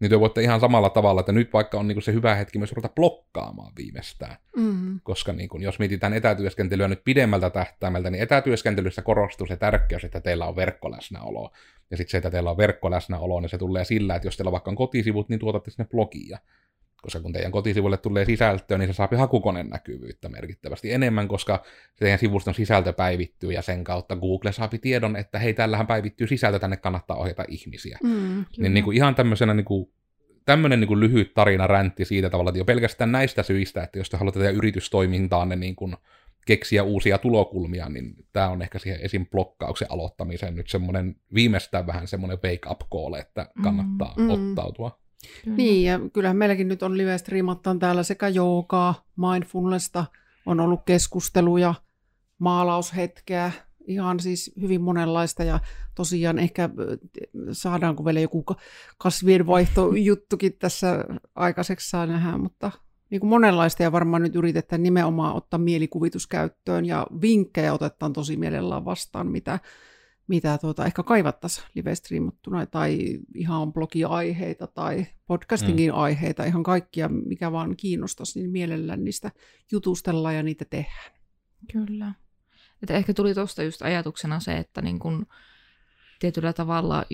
[0.00, 2.58] niin te voitte ihan samalla tavalla, että nyt vaikka on niin kuin se hyvä hetki
[2.58, 4.36] myös ruveta blokkaamaan viimeistään.
[4.56, 5.00] Mm.
[5.02, 10.20] Koska niin kuin, jos mietitään etätyöskentelyä nyt pidemmältä tähtäimeltä, niin etätyöskentelyssä korostuu se tärkeys, että
[10.20, 11.52] teillä on verkkoläsnäolo.
[11.90, 14.70] Ja sitten se, että teillä on verkkoläsnäolo, niin se tulee sillä, että jos teillä vaikka
[14.70, 16.38] on kotisivut, niin tuotatte sinne blogia.
[17.02, 21.62] Koska kun teidän kotisivuille tulee sisältöä, niin se saa hakukoneen näkyvyyttä merkittävästi enemmän, koska
[21.96, 26.58] teidän sivuston sisältö päivittyy ja sen kautta Google saapi tiedon, että hei, tällähän päivittyy sisältö,
[26.58, 27.98] tänne kannattaa ohjata ihmisiä.
[28.02, 29.90] Mm, niin, niin kuin ihan tämmöisenä niin kuin,
[30.44, 34.10] tämmöinen niin kuin lyhyt tarina räntti siitä tavalla, että jo pelkästään näistä syistä, että jos
[34.10, 35.96] te haluatte tehdä yritystoimintaanne niin kuin
[36.46, 39.26] keksiä uusia tulokulmia, niin tämä on ehkä siihen esim.
[39.26, 44.30] blokkauksen aloittamiseen nyt semmoinen viimeistään vähän semmoinen wake up call, että kannattaa mm, mm.
[44.30, 44.98] ottautua.
[45.44, 45.56] Kyllä.
[45.56, 50.04] Niin, ja kyllähän meilläkin nyt on live striimattaan täällä sekä joogaa, mindfulnesta,
[50.46, 51.74] on ollut keskusteluja,
[52.38, 53.52] maalaushetkeä,
[53.86, 55.60] ihan siis hyvin monenlaista ja
[55.94, 56.70] tosiaan ehkä
[57.52, 58.44] saadaanko vielä joku
[58.98, 61.04] kasvienvaihtojuttukin tässä
[61.34, 62.70] aikaiseksi saa nähdä, mutta
[63.10, 68.36] niin kuin monenlaista ja varmaan nyt yritetään nimenomaan ottaa mielikuvitus käyttöön ja vinkkejä otetaan tosi
[68.36, 69.58] mielellään vastaan, mitä,
[70.28, 75.98] mitä tuota, ehkä kaivattaisiin live-streamattuna tai ihan blogiaiheita tai podcastingin mm.
[75.98, 79.30] aiheita, ihan kaikkia, mikä vaan kiinnostaisi, niin mielellään niistä
[79.72, 81.12] jutustellaan ja niitä tehdään.
[81.72, 82.14] Kyllä.
[82.82, 85.26] Että ehkä tuli tuosta just ajatuksena se, että niin kun
[86.18, 87.04] tietyllä tavalla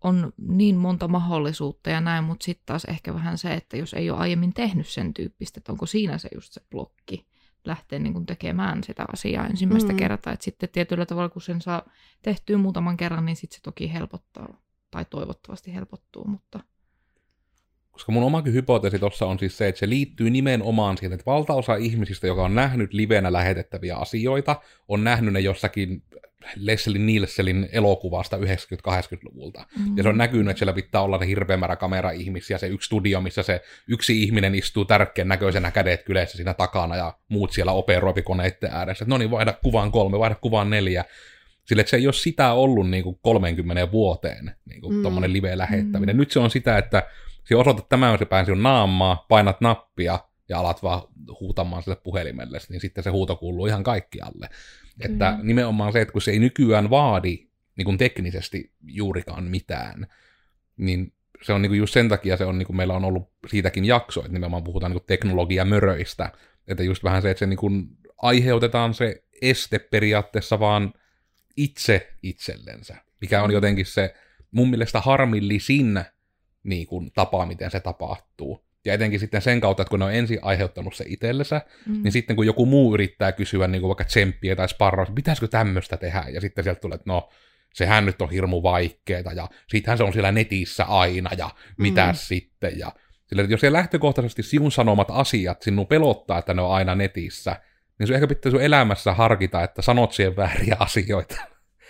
[0.00, 4.10] on niin monta mahdollisuutta ja näin, mutta sitten taas ehkä vähän se, että jos ei
[4.10, 7.26] ole aiemmin tehnyt sen tyyppistä, että onko siinä se just se blokki
[7.64, 9.98] lähteä niin kuin tekemään sitä asiaa ensimmäistä mm.
[9.98, 10.32] kertaa.
[10.32, 11.82] Että sitten tietyllä tavalla, kun sen saa
[12.22, 14.48] tehtyä muutaman kerran, niin sitten se toki helpottaa,
[14.90, 16.60] tai toivottavasti helpottuu, mutta...
[17.92, 21.76] Koska mun omakin hypoteesi tuossa on siis se, että se liittyy nimenomaan siihen, että valtaosa
[21.76, 26.02] ihmisistä, joka on nähnyt livenä lähetettäviä asioita, on nähnyt ne jossakin
[26.56, 29.66] Leslie Nielsenin elokuvasta 90-80-luvulta.
[29.78, 29.96] Mm-hmm.
[29.96, 33.20] Ja se on näkynyt, että siellä pitää olla ne hirveä määrä kamera-ihmisiä, se yksi studio,
[33.20, 38.22] missä se yksi ihminen istuu tärkeän näköisenä kädet kyleissä siinä takana ja muut siellä operoipi
[38.22, 39.04] koneiden ääressä.
[39.08, 41.04] No niin, vaihda kuvaan kolme, vaihda kuvaan neljä.
[41.64, 45.02] Sille, että se ei ole sitä ollut niin kuin 30 vuoteen, niin kuin mm.
[45.02, 46.16] tuommoinen live-lähettäminen.
[46.16, 46.20] Mm.
[46.20, 47.02] Nyt se on sitä, että
[47.44, 51.02] se osoitat tämän se päin sinun naamaa, painat nappia ja alat vaan
[51.40, 54.48] huutamaan sille puhelimelle, niin sitten se huuto kuuluu ihan kaikkialle.
[55.00, 55.46] Että mm.
[55.46, 57.38] nimenomaan se, että kun se ei nykyään vaadi
[57.76, 60.06] niin kuin teknisesti juurikaan mitään,
[60.76, 63.30] niin se on niin kuin just sen takia se on, niin kuin meillä on ollut
[63.46, 66.32] siitäkin jakso, että nimenomaan puhutaan niin teknologiamöröistä,
[66.68, 67.88] että just vähän se, että se niin kuin
[68.22, 70.94] aiheutetaan se este periaatteessa vaan
[71.56, 73.54] itse itsellensä, mikä on mm.
[73.54, 74.14] jotenkin se
[74.50, 76.04] mun mielestä harmillisin
[76.62, 78.64] niin kuin, tapa, miten se tapahtuu.
[78.84, 82.02] Ja etenkin sitten sen kautta, että kun ne on ensin aiheuttanut se itsellensä, mm.
[82.02, 85.96] niin sitten kun joku muu yrittää kysyä niin kuin vaikka tsemppiä tai sparraa, pitäisikö tämmöistä
[85.96, 87.28] tehdä, ja sitten sieltä tulee, että no,
[87.74, 92.14] sehän nyt on hirmu vaikeeta, ja sittenhän se on siellä netissä aina, ja mitä mm.
[92.14, 92.92] sitten, ja
[93.26, 97.56] sillä, että jos se lähtökohtaisesti sinun sanomat asiat sinun pelottaa, että ne on aina netissä,
[97.98, 101.36] niin se ehkä pitää sun elämässä harkita, että sanot siihen vääriä asioita,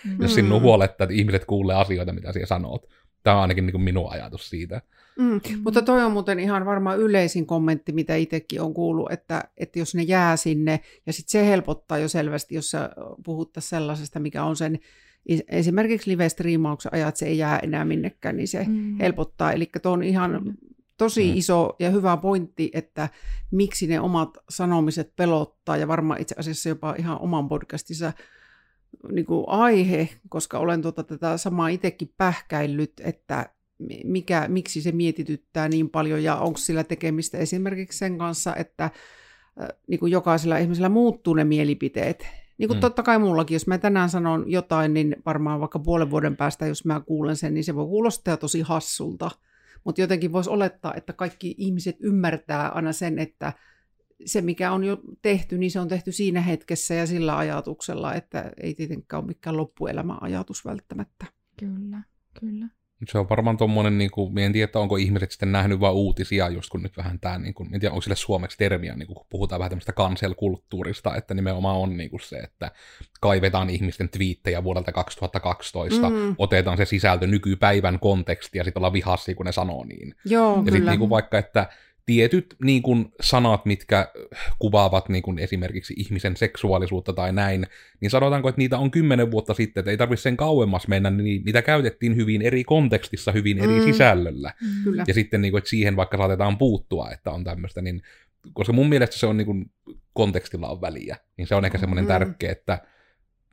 [0.05, 0.21] mm.
[0.21, 2.85] jos sinun huolettaa, että ihmiset kuulee asioita, mitä siellä sanot.
[3.23, 4.81] Tämä on ainakin niin kuin minun ajatus siitä.
[5.19, 5.39] Mm, mm.
[5.63, 9.95] Mutta toi on muuten ihan varmaan yleisin kommentti, mitä itsekin on kuullut, että, että jos
[9.95, 12.89] ne jää sinne, ja sitten se helpottaa jo selvästi, jos sä
[13.25, 14.79] puhuttaisiin sellaisesta, mikä on sen
[15.47, 18.97] esimerkiksi live-striimauksen ajat, se ei jää enää minnekään, niin se mm.
[18.97, 19.51] helpottaa.
[19.51, 20.57] Eli tuo on ihan
[20.97, 21.37] tosi mm.
[21.37, 23.09] iso ja hyvä pointti, että
[23.51, 28.13] miksi ne omat sanomiset pelottaa, ja varmaan itse asiassa jopa ihan oman podcastinsa
[29.11, 33.49] niin kuin aihe, koska olen tuota tätä samaa itsekin pähkäillyt, että
[34.03, 38.89] mikä, miksi se mietityttää niin paljon ja onko sillä tekemistä esimerkiksi sen kanssa, että
[39.87, 42.27] niin kuin jokaisella ihmisellä muuttuu ne mielipiteet.
[42.57, 42.81] Niin kuin mm.
[42.81, 46.85] totta kai mullakin, jos mä tänään sanon jotain, niin varmaan vaikka puolen vuoden päästä, jos
[46.85, 49.31] mä kuulen sen, niin se voi kuulostaa tosi hassulta.
[49.83, 53.53] Mutta jotenkin voisi olettaa, että kaikki ihmiset ymmärtää aina sen, että
[54.25, 58.51] se mikä on jo tehty, niin se on tehty siinä hetkessä ja sillä ajatuksella, että
[58.61, 61.25] ei tietenkään ole mikään loppuelämän ajatus välttämättä.
[61.59, 62.01] Kyllä,
[62.39, 62.67] kyllä.
[63.11, 66.69] Se on varmaan tuommoinen, niin kuin, en tiedä, onko ihmiset sitten nähnyt vain uutisia, just
[66.69, 69.59] kun nyt vähän tämä, niin kuin, en tiedä, onko sille suomeksi termiä, niin kun puhutaan
[69.59, 72.71] vähän tämmöistä cancel-kulttuurista, että nimenomaan on niin kuin se, että
[73.21, 76.35] kaivetaan ihmisten twiittejä vuodelta 2012, mm.
[76.37, 80.15] otetaan se sisältö nykypäivän konteksti ja sitten ollaan vihassia, kun ne sanoo niin.
[80.25, 81.69] Joo, ja sitten niin vaikka, että
[82.05, 84.11] tietyt niin kuin, sanat, mitkä
[84.59, 87.67] kuvaavat niin kuin, esimerkiksi ihmisen seksuaalisuutta tai näin,
[87.99, 91.43] niin sanotaanko, että niitä on kymmenen vuotta sitten, että ei tarvitse sen kauemmas mennä, niin
[91.45, 93.83] niitä käytettiin hyvin eri kontekstissa, hyvin eri mm.
[93.83, 94.53] sisällöllä.
[94.61, 94.83] Mm.
[94.83, 95.03] Kyllä.
[95.07, 98.01] Ja sitten, niin kuin, että siihen vaikka saatetaan puuttua, että on tämmöistä, niin
[98.53, 99.71] koska mun mielestä se on niin kuin,
[100.13, 102.07] kontekstilla on väliä, niin se on ehkä semmoinen mm.
[102.07, 102.81] tärkeä, että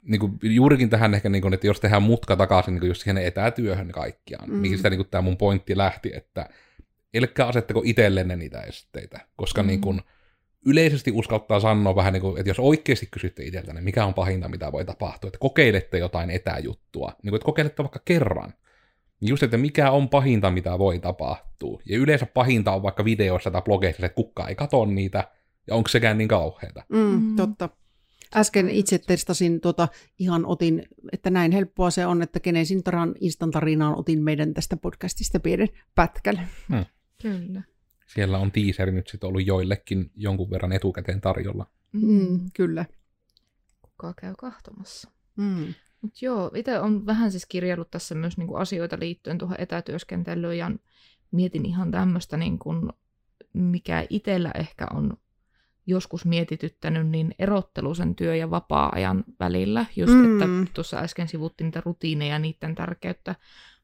[0.03, 3.03] niin kuin, juurikin tähän ehkä, niin kuin, että jos tehdään mutka takaisin niin kuin just
[3.03, 4.63] siihen etätyöhön kaikkiaan, mm.
[4.63, 6.49] niin sitä niin kuin, tämä mun pointti lähti, että
[7.17, 9.67] älkää asettako itsellenne niitä esteitä, koska mm.
[9.67, 10.01] niin kuin,
[10.67, 14.49] yleisesti uskaltaa sanoa vähän niin kuin, että jos oikeasti kysytte itseltä, niin mikä on pahinta,
[14.49, 18.55] mitä voi tapahtua, että kokeilette jotain etäjuttua, niin kuin, että kokeilette vaikka kerran,
[19.21, 21.83] niin just, että mikä on pahinta, mitä voi tapahtua.
[21.87, 25.31] Ja yleensä pahinta on vaikka videoissa tai blogeissa, että kukaan ei katso niitä,
[25.67, 26.85] ja onko sekään niin kauheata.
[26.89, 27.37] Mm, mm.
[27.37, 27.69] totta.
[28.37, 33.99] Äsken itse testasin, tuota, ihan otin, että näin helppoa se on, että kenen Sintaran instantarinaan
[33.99, 36.49] otin meidän tästä podcastista pienen pätkän.
[36.69, 36.85] Hmm.
[37.23, 37.63] Kyllä.
[38.07, 41.67] Siellä on teaseri nyt sitten ollut joillekin jonkun verran etukäteen tarjolla.
[41.93, 42.85] Mm, kyllä.
[43.83, 45.11] Kuka käy kahtomassa.
[45.37, 45.75] Mm.
[46.03, 50.71] Mut joo, itse on vähän siis kirjaillut tässä myös niinku asioita liittyen tuohon etätyöskentelyyn ja
[51.31, 52.75] mietin ihan tämmöistä, niinku,
[53.53, 55.17] mikä itsellä ehkä on
[55.87, 59.87] joskus mietityttänyt, niin erottelu sen työ- ja vapaa-ajan välillä.
[59.97, 60.43] Just, mm.
[60.43, 63.35] että tuossa äsken sivuttiin niitä rutiineja ja niiden tärkeyttä,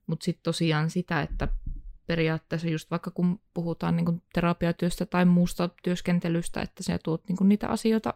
[0.07, 1.49] mutta sitten tosiaan sitä, että
[2.07, 7.69] periaatteessa just vaikka kun puhutaan niin terapiatyöstä tai muusta työskentelystä, että sä tuot niin niitä
[7.69, 8.15] asioita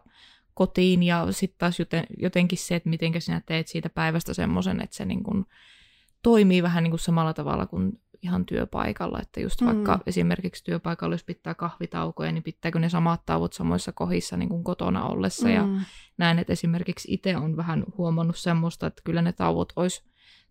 [0.53, 4.95] kotiin ja sitten taas joten, jotenkin se, että miten sinä teet siitä päivästä semmoisen, että
[4.95, 5.45] se niin kuin
[6.23, 9.67] toimii vähän niin kuin samalla tavalla kuin ihan työpaikalla, että just mm.
[9.67, 14.63] vaikka esimerkiksi työpaikalla, jos pitää kahvitaukoja, niin pitääkö ne samat tauot samoissa kohdissa niin kuin
[14.63, 15.53] kotona ollessa mm.
[15.53, 15.67] ja
[16.17, 20.03] näin, että esimerkiksi itse on vähän huomannut semmoista, että kyllä ne tauot olisi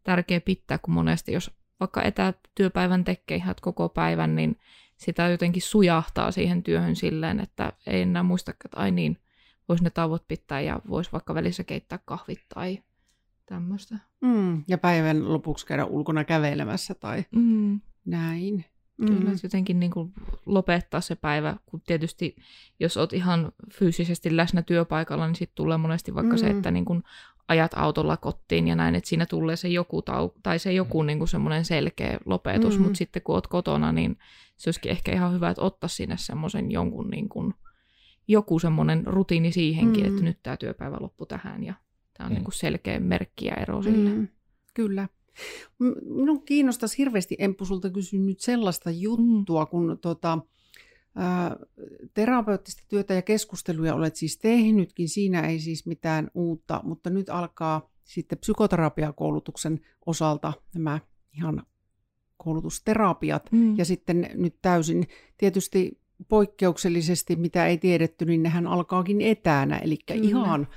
[0.03, 1.51] tärkeä pitää, kun monesti jos
[1.81, 4.57] vaikka etätyöpäivän tekee ihan koko päivän, niin
[4.97, 9.19] sitä jotenkin sujahtaa siihen työhön silleen, että ei enää muista, että ai niin,
[9.69, 12.79] voisi ne tauot pitää ja voisi vaikka välissä keittää kahvit tai
[13.47, 13.99] tämmöistä.
[14.21, 17.81] Mm, ja päivän lopuksi käydä ulkona kävelemässä tai mm.
[18.05, 18.65] näin.
[18.97, 19.39] Kyllä, mm.
[19.43, 20.13] jotenkin niin kuin
[20.47, 22.37] lopettaa se päivä, kun tietysti
[22.81, 26.39] jos olet ihan fyysisesti läsnä työpaikalla, niin sitten tulee monesti vaikka mm.
[26.39, 27.03] se, että niin kuin
[27.51, 31.19] ajat autolla kotiin ja näin, että siinä tulee se joku, tau- tai se joku niin
[31.19, 32.83] kuin semmoinen selkeä lopetus, mm.
[32.83, 34.19] mutta sitten kun olet kotona, niin
[34.57, 37.55] se olisikin ehkä ihan hyvä, että ottaa sinne semmoisen jonkun niin kuin,
[38.29, 40.11] joku semmoinen rutiini siihenkin, mm.
[40.11, 41.75] että nyt tämä työpäivä loppu tähän ja
[42.19, 42.35] tämä on mm.
[42.35, 44.11] niin kuin selkeä merkki ja ero sille.
[44.11, 44.29] Mm.
[44.75, 45.09] Kyllä.
[46.05, 50.39] Minun kiinnostaisi hirveästi, Emppu, sulta kysyä nyt sellaista juttua, kun tota,
[52.15, 57.91] terapeuttista työtä ja keskusteluja olet siis tehnytkin, siinä ei siis mitään uutta, mutta nyt alkaa
[58.05, 61.01] sitten psykoterapiakoulutuksen osalta nämä
[61.37, 61.63] ihan
[62.37, 63.79] koulutusterapiat mm.
[63.79, 70.29] ja sitten nyt täysin tietysti poikkeuksellisesti, mitä ei tiedetty, niin nehän alkaakin etänä, eli Kyllä.
[70.29, 70.69] ihan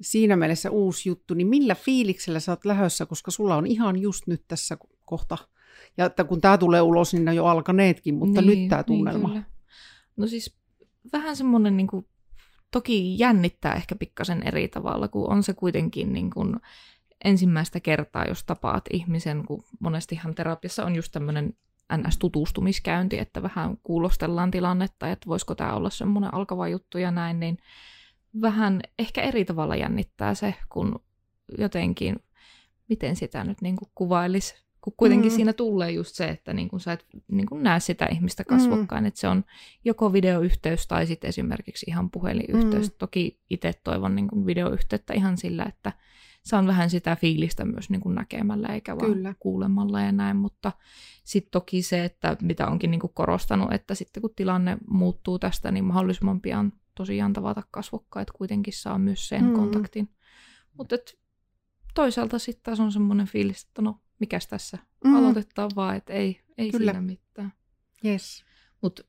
[0.00, 4.26] siinä mielessä uusi juttu, niin millä fiiliksellä sä oot lähössä, koska sulla on ihan just
[4.26, 5.38] nyt tässä kohta,
[5.96, 8.80] ja että kun tämä tulee ulos, niin ne on jo alkaneetkin, mutta niin, nyt tämä
[8.80, 9.28] niin tunnelma.
[9.28, 9.44] Niin
[10.18, 10.56] no siis
[11.12, 12.06] vähän semmoinen, niin kuin,
[12.70, 16.56] toki jännittää ehkä pikkasen eri tavalla, kun on se kuitenkin niin kuin,
[17.24, 21.54] ensimmäistä kertaa, jos tapaat ihmisen, kun monestihan terapiassa on just tämmöinen
[21.92, 27.58] NS-tutustumiskäynti, että vähän kuulostellaan tilannetta, että voisiko tämä olla semmoinen alkava juttu ja näin, niin
[28.40, 31.04] vähän ehkä eri tavalla jännittää se, kun
[31.58, 32.16] jotenkin,
[32.88, 35.36] miten sitä nyt niin kuin kuvailisi, kun kuitenkin mm.
[35.36, 39.04] siinä tulee just se, että niin kuin sä et niin kuin näe sitä ihmistä kasvokkain,
[39.04, 39.08] mm.
[39.08, 39.44] että se on
[39.84, 42.90] joko videoyhteys tai sitten esimerkiksi ihan puhelinyhteys.
[42.90, 42.96] Mm.
[42.98, 45.92] Toki itse toivon niin kuin videoyhteyttä ihan sillä, että
[46.42, 49.34] saan vähän sitä fiilistä myös niin kuin näkemällä eikä vaan Kyllä.
[49.40, 50.72] kuulemalla ja näin, mutta
[51.24, 55.70] sitten toki se, että mitä onkin niin kuin korostanut, että sitten kun tilanne muuttuu tästä,
[55.70, 59.52] niin mahdollisimman pian tosiaan tavata kasvokkaat kuitenkin saa myös sen mm.
[59.52, 60.08] kontaktin.
[60.74, 60.96] Mutta
[61.94, 65.14] toisaalta sitten taas on semmoinen fiilis, että no mikäs tässä, mm.
[65.14, 66.92] aloitetaan vaan, että ei, ei Kyllä.
[66.92, 67.52] siinä mitään.
[68.04, 68.44] Yes.
[68.80, 69.02] Mutta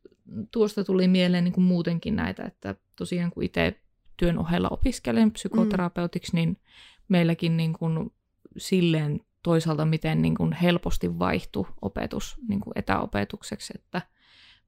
[0.51, 3.81] tuosta tuli mieleen niin kuin muutenkin näitä, että tosiaan kun itse
[4.17, 6.35] työn ohella opiskelen psykoterapeutiksi, mm.
[6.35, 6.57] niin
[7.09, 8.13] meilläkin niin kuin
[8.57, 14.01] silleen toisaalta miten niin kuin helposti vaihtui opetus niin kuin etäopetukseksi, että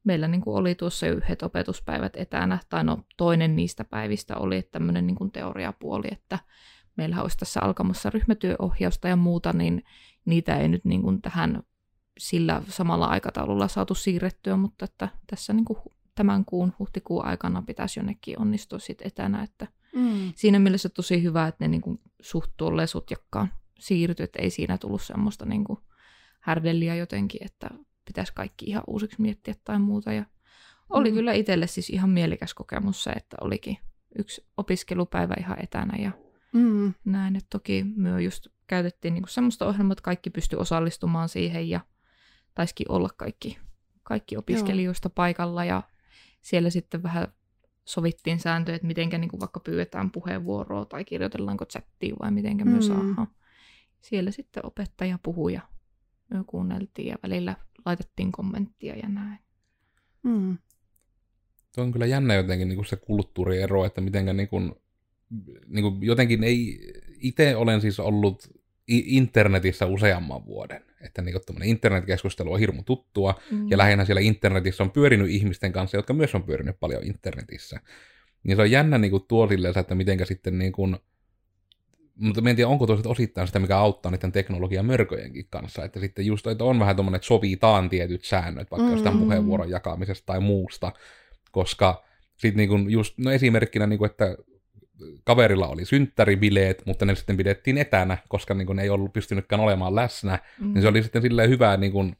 [0.04, 5.08] meillä niin kuin oli tuossa yhdet opetuspäivät etänä, tai no toinen niistä päivistä oli tämmöinen
[5.08, 6.40] niin kuin teoriapuoli, että
[6.98, 9.84] meillä olisi tässä alkamassa ryhmätyöohjausta ja muuta, niin
[10.26, 11.64] niitä ei nyt niin kuin tähän
[12.18, 15.80] sillä samalla aikataululla saatu siirrettyä, mutta että tässä niin kuin
[16.16, 20.34] tämän kuun huhtikuun aikana pitäisi jonnekin onnistua sitten etänä, että mm.
[20.36, 24.78] siinä mielessä tosi hyvä, että ne niin kuin suht tuolle sutjakkaan siirtyi, että ei siinä
[24.78, 25.80] tullut semmoista niin kuin
[26.40, 27.70] härdelliä jotenkin, että
[28.06, 30.26] pitäisi kaikki ihan uusiksi miettiä tai muuta ja
[30.90, 31.16] Oli mm.
[31.16, 33.78] kyllä itselle siis ihan mielikäs kokemus se, että olikin
[34.18, 36.12] yksi opiskelupäivä ihan etänä ja
[36.54, 36.94] mm.
[37.06, 37.36] näin.
[37.36, 41.80] Että toki me just käytettiin niinku semmoista ohjelmaa, että kaikki pysty osallistumaan siihen ja
[42.56, 43.58] taisikin olla kaikki,
[44.04, 45.14] kaikki opiskelijoista Joo.
[45.16, 45.84] paikalla ja
[46.42, 47.28] siellä sitten vähän
[47.86, 52.82] sovittiin sääntöjä, että miten niin vaikka pyydetään puheenvuoroa tai kirjoitellaanko chattiin vai miten me mm.
[52.82, 53.28] saadaan.
[54.02, 55.62] Siellä sitten opettaja puhui ja
[56.30, 57.56] me kuunneltiin ja välillä
[57.86, 59.40] laitettiin kommenttia ja näin.
[60.24, 60.58] Mm.
[61.76, 64.76] Tuo on kyllä jännä jotenkin niin kuin se kulttuuriero, että mitenkä niin kuin,
[65.68, 66.80] niin kuin jotenkin ei,
[67.20, 70.86] itse olen siis ollut internetissä useamman vuoden.
[71.02, 73.70] Että niin kuin internetkeskustelu on hirmu tuttua, mm.
[73.70, 77.80] ja lähinnä siellä internetissä on pyörinyt ihmisten kanssa, jotka myös on pyörinyt paljon internetissä.
[78.44, 80.98] Niin se on jännä niin kuin tuo silleen, että mitenkä sitten niin kuin,
[82.16, 86.26] mutta en tiedä, onko toiset osittain sitä, mikä auttaa niiden teknologian mörköjenkin kanssa, että sitten
[86.26, 88.92] just, että on vähän tuommoinen, että sovitaan tietyt säännöt, vaikka mm.
[88.92, 90.92] jostain puheenvuoron jakamisesta tai muusta,
[91.52, 92.04] koska
[92.38, 94.38] sitten niin kuin just, no esimerkkinä, niin kuin, että
[95.24, 99.62] kaverilla oli synttäribileet, mutta ne sitten pidettiin etänä, koska niin kuin ne ei ollut pystynytkään
[99.62, 100.74] olemaan läsnä, mm.
[100.74, 102.16] niin se oli sitten silleen hyvää niin kuin,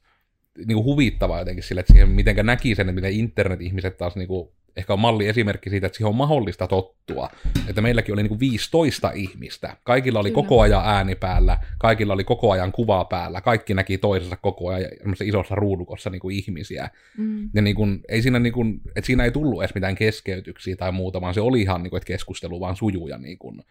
[0.56, 4.28] niin kuin huvittavaa jotenkin sille, että siihen mitenkä näki sen, että miten internet-ihmiset taas niin
[4.28, 7.30] kuin ehkä on malli esimerkki siitä, että siihen on mahdollista tottua.
[7.68, 9.76] Että meilläkin oli niin kuin 15 ihmistä.
[9.84, 10.42] Kaikilla oli Kyllä.
[10.42, 14.90] koko ajan ääni päällä, kaikilla oli koko ajan kuva päällä, kaikki näki toisensa koko ajan
[15.24, 16.90] isossa ruudukossa niin kuin ihmisiä.
[17.18, 17.50] Mm.
[17.54, 20.92] Ja niin kuin, ei siinä, niin kuin, että siinä ei tullut edes mitään keskeytyksiä tai
[20.92, 23.62] muuta, vaan se oli ihan, niin kuin, että keskustelu vaan sujuu ja niin kuin,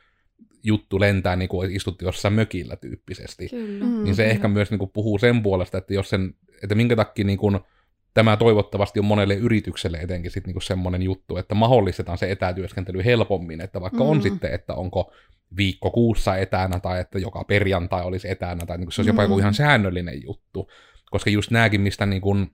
[0.64, 3.50] juttu lentää, niin kuin istutti jossain mökillä tyyppisesti.
[3.50, 3.86] Kyllä.
[3.86, 6.34] Mm, niin se ehkä myös niin kuin, puhuu sen puolesta, että jos sen,
[6.64, 7.60] että minkä takia niin kuin,
[8.14, 13.62] tämä toivottavasti on monelle yritykselle etenkin sitten niinku semmoinen juttu, että mahdollistetaan se etätyöskentely helpommin,
[13.62, 14.10] että vaikka mm.
[14.10, 15.14] on sitten, että onko
[15.58, 19.34] viikko kuussa etänä tai että joka perjantai olisi etänä tai niinku se olisi jopa joku
[19.34, 19.40] mm.
[19.40, 20.70] ihan säännöllinen juttu,
[21.12, 22.52] koska just nämäkin, mistä niin kuin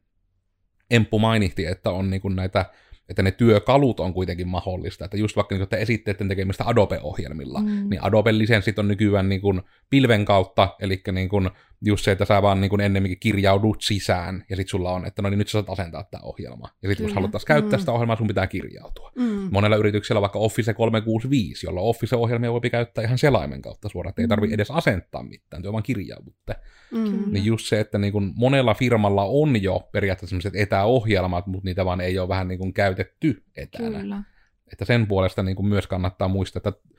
[0.91, 2.65] Emppu mainitsi, että on niin kuin näitä
[3.09, 5.05] että ne työkalut on kuitenkin mahdollista.
[5.05, 7.89] Että just vaikka niin, esitteiden tekemistä Adobe-ohjelmilla, mm.
[7.89, 11.49] niin Adobe-lisenssit on nykyään niin kuin pilven kautta, eli niin kuin
[11.81, 15.21] just se, että sä vaan niin kuin ennemminkin kirjaudut sisään, ja sitten sulla on, että
[15.21, 16.69] no niin nyt sä saat asentaa tämä ohjelma.
[16.81, 17.79] Ja sitten jos haluttaisiin käyttää mm.
[17.79, 19.11] sitä ohjelmaa, sun pitää kirjautua.
[19.15, 19.49] Mm.
[19.51, 24.27] Monella yrityksellä vaikka Office 365, jolla Office-ohjelmia voi käyttää ihan selaimen kautta suoraan, että ei
[24.27, 24.55] tarvitse mm.
[24.55, 26.55] edes asentaa mitään, te vaan kirjaudutte.
[26.91, 27.31] Mm.
[27.31, 31.85] Niin just se, että niin kuin monella firmalla on jo periaatteessa sellaiset etäohjelmat, mutta niitä
[31.85, 33.99] vaan ei ole vähän niin kuin käytetty etänä.
[33.99, 34.23] Kyllä.
[34.71, 36.96] Että sen puolesta niin kuin myös kannattaa muistaa, että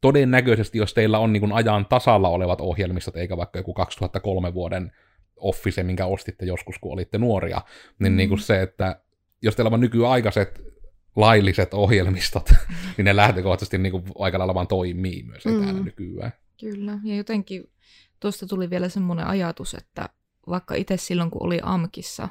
[0.00, 4.92] todennäköisesti, jos teillä on niin kuin ajan tasalla olevat ohjelmistot, eikä vaikka joku 2003 vuoden
[5.36, 7.62] Office, minkä ostitte joskus, kun olitte nuoria,
[7.98, 8.16] niin, mm.
[8.16, 9.00] niin kuin se, että
[9.42, 10.62] jos teillä on nykyaikaiset
[11.16, 12.50] lailliset ohjelmistot,
[12.96, 15.84] niin ne lähtökohtaisesti niin kuin aika lailla vaan toimii myös mm.
[15.84, 16.32] nykyään.
[16.60, 17.70] Kyllä, ja jotenkin
[18.20, 20.08] tuosta tuli vielä semmoinen ajatus, että
[20.48, 22.28] vaikka itse silloin, kun oli AMKissa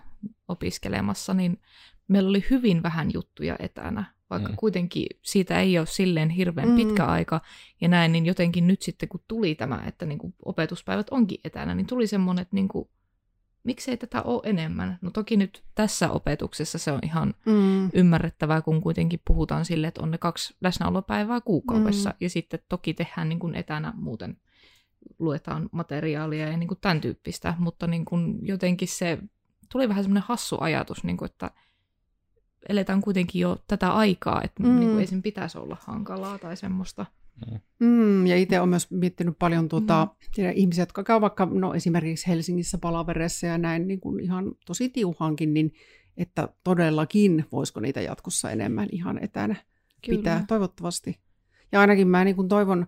[0.48, 1.62] opiskelemassa, niin
[2.08, 4.56] meillä oli hyvin vähän juttuja etänä vaikka mm.
[4.56, 7.10] kuitenkin siitä ei ole silleen hirveän pitkä mm.
[7.10, 7.42] aika
[7.82, 11.76] ja näin, niin jotenkin nyt sitten kun tuli tämä, että niin kuin opetuspäivät onkin etänä,
[11.76, 12.90] niin tuli semmoinen, että niin kuin,
[13.64, 14.98] miksei tätä ole enemmän.
[15.02, 17.90] No toki nyt tässä opetuksessa se on ihan mm.
[17.94, 22.16] ymmärrettävää, kun kuitenkin puhutaan sille, että on ne kaksi läsnäolopäivää kuukaudessa mm.
[22.20, 24.38] ja sitten toki tehdään niin kuin etänä muuten
[25.20, 29.18] luetaan materiaalia ja niin kuin tämän tyyppistä, mutta niin kuin jotenkin se
[29.72, 31.52] tuli vähän semmoinen hassu ajatus, niin kuin, että
[32.70, 34.80] eletään kuitenkin jo tätä aikaa, että mm.
[34.80, 37.06] niin kuin ei sen pitäisi olla hankalaa tai semmoista.
[37.80, 40.44] Mm, ja itse olen myös miettinyt paljon tuota, mm.
[40.54, 45.54] ihmisiä, jotka käy vaikka no, esimerkiksi Helsingissä palavereissa ja näin niin kuin ihan tosi tiuhankin,
[45.54, 45.74] niin
[46.18, 49.56] että todellakin voisiko niitä jatkossa enemmän ihan etänä
[50.06, 50.18] Kyllä.
[50.18, 51.20] pitää, toivottavasti.
[51.72, 52.88] Ja ainakin mä niin kuin toivon,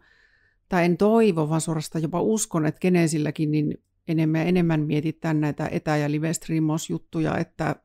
[0.69, 3.77] tai en toivo, vaan suorastaan jopa uskon, että Genesilläkin niin
[4.07, 6.31] enemmän ja enemmän mietitään näitä etä- ja live
[6.89, 7.75] juttuja että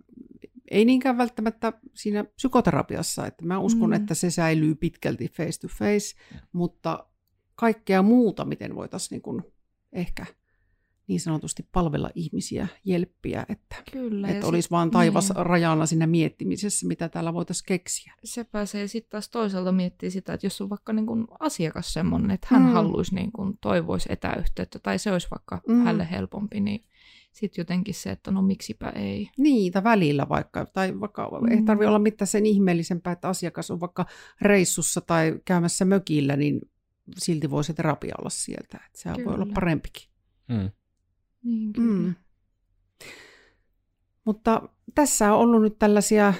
[0.70, 3.92] ei niinkään välttämättä siinä psykoterapiassa, että mä uskon, mm.
[3.92, 6.16] että se säilyy pitkälti face to face,
[6.52, 7.06] mutta
[7.54, 9.42] kaikkea muuta, miten voitaisiin niin
[9.92, 10.26] ehkä
[11.06, 15.46] niin sanotusti palvella ihmisiä, jelppiä, että, Kyllä, että olisi sit, vaan taivas niin.
[15.46, 18.14] rajana siinä miettimisessä, mitä täällä voitaisiin keksiä.
[18.24, 22.30] Se pääsee sitten taas toisaalta miettimään sitä, että jos on vaikka niin kuin asiakas semmoinen,
[22.30, 22.68] että hän mm.
[22.68, 25.78] haluaisi, niin kuin, toivoisi etäyhteyttä tai se olisi vaikka mm.
[25.78, 26.84] hänelle helpompi, niin
[27.34, 29.30] sitten jotenkin se, että no miksipä ei.
[29.38, 31.52] Niitä välillä vaikka, tai vaikka mm.
[31.52, 34.06] ei tarvitse olla mitään sen ihmeellisempää, että asiakas on vaikka
[34.40, 36.60] reissussa tai käymässä mökillä, niin
[37.16, 38.80] silti voi se terapia olla sieltä.
[38.86, 39.26] Että sehän kyllä.
[39.26, 40.08] voi olla parempikin.
[40.48, 40.70] Mm.
[41.42, 42.08] Niin, kyllä.
[42.08, 42.14] Mm.
[44.24, 46.34] Mutta tässä on ollut nyt tällaisia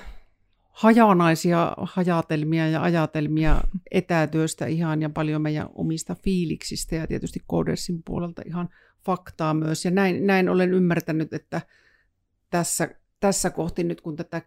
[0.74, 8.42] hajanaisia hajatelmia ja ajatelmia etätyöstä ihan ja paljon meidän omista fiiliksistä ja tietysti Codersin puolelta
[8.47, 8.68] ihan
[9.05, 9.84] faktaa myös.
[9.84, 11.61] Ja näin, näin olen ymmärtänyt, että
[12.50, 14.42] tässä, tässä kohti nyt kun tätä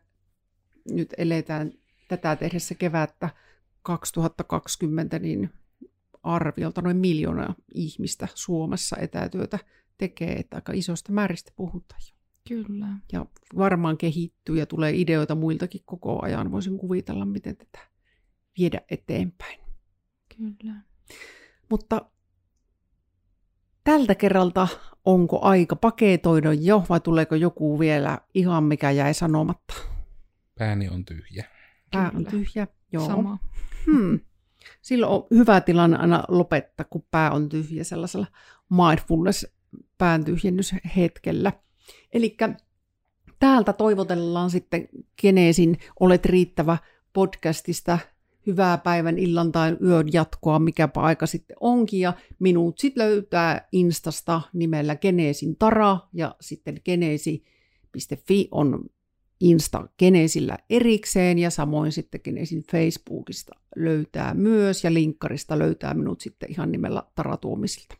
[0.91, 1.71] nyt eletään
[2.07, 3.29] tätä tehdessä kevättä
[3.81, 5.49] 2020, niin
[6.23, 9.59] arviolta noin miljoona ihmistä Suomessa etätyötä
[9.97, 12.17] tekee, että aika isosta määristä puhutaan jo.
[12.47, 12.87] Kyllä.
[13.11, 13.25] Ja
[13.57, 16.51] varmaan kehittyy ja tulee ideoita muiltakin koko ajan.
[16.51, 17.79] Voisin kuvitella, miten tätä
[18.59, 19.59] viedä eteenpäin.
[20.37, 20.73] Kyllä.
[21.69, 22.05] Mutta
[23.87, 24.67] tältä kerralta
[25.05, 29.73] onko aika paketoida jo vai tuleeko joku vielä ihan mikä jäi sanomatta?
[30.59, 31.45] Pääni on tyhjä.
[31.91, 33.07] Pää on tyhjä, joo.
[33.07, 33.39] Sama.
[33.85, 34.19] Hmm.
[34.81, 38.27] Silloin on hyvä tilanne aina lopettaa, kun pää on tyhjä sellaisella
[38.69, 39.47] mindfulness
[39.97, 41.51] pään tyhjennyshetkellä.
[42.13, 42.37] Eli
[43.39, 44.89] täältä toivotellaan sitten
[45.21, 46.77] Genesin Olet riittävä
[47.13, 47.99] podcastista
[48.47, 51.99] hyvää päivän, illan tai yön jatkoa, mikä aika sitten onkin.
[51.99, 58.85] Ja minut sitten löytää Instasta nimellä Genesin Tara ja sitten genesi.fi on
[59.39, 66.51] Insta Genesillä erikseen ja samoin sitten Genesin Facebookista löytää myös ja linkkarista löytää minut sitten
[66.51, 67.95] ihan nimellä Tara Tuomisilta.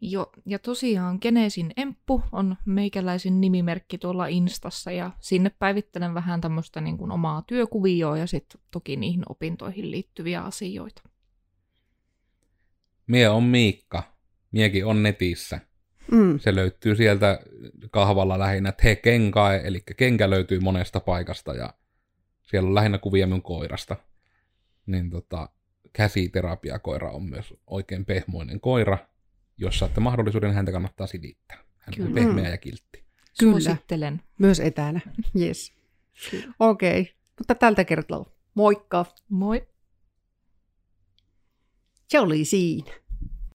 [0.00, 6.80] Jo, ja tosiaan Genesin Emppu on meikäläisin nimimerkki tuolla Instassa ja sinne päivittelen vähän tämmöistä
[6.80, 11.02] niin kuin omaa työkuvioa ja sitten toki niihin opintoihin liittyviä asioita.
[13.06, 14.02] Mie on Miikka.
[14.52, 15.60] Miekin on netissä.
[16.12, 16.38] Mm.
[16.38, 17.40] Se löytyy sieltä
[17.90, 21.74] kahvalla lähinnä Te Kenkae, eli kenkä löytyy monesta paikasta ja
[22.42, 23.96] siellä on lähinnä kuvia minun koirasta.
[24.86, 25.48] Niin tota,
[25.92, 28.98] käsiterapiakoira on myös oikein pehmoinen koira,
[29.58, 31.64] jos saatte mahdollisuuden, häntä kannattaa silittää.
[31.78, 32.08] Hän Kyllä.
[32.08, 33.04] on pehmeä ja kiltti.
[33.38, 33.60] Kyllä.
[33.60, 34.22] Suosittelen.
[34.38, 35.00] Myös etänä.
[35.40, 35.72] Yes.
[36.58, 37.14] Okei, okay.
[37.38, 39.06] mutta tältä kertaa moikka.
[39.28, 39.68] Moi.
[42.08, 42.92] Se oli siinä.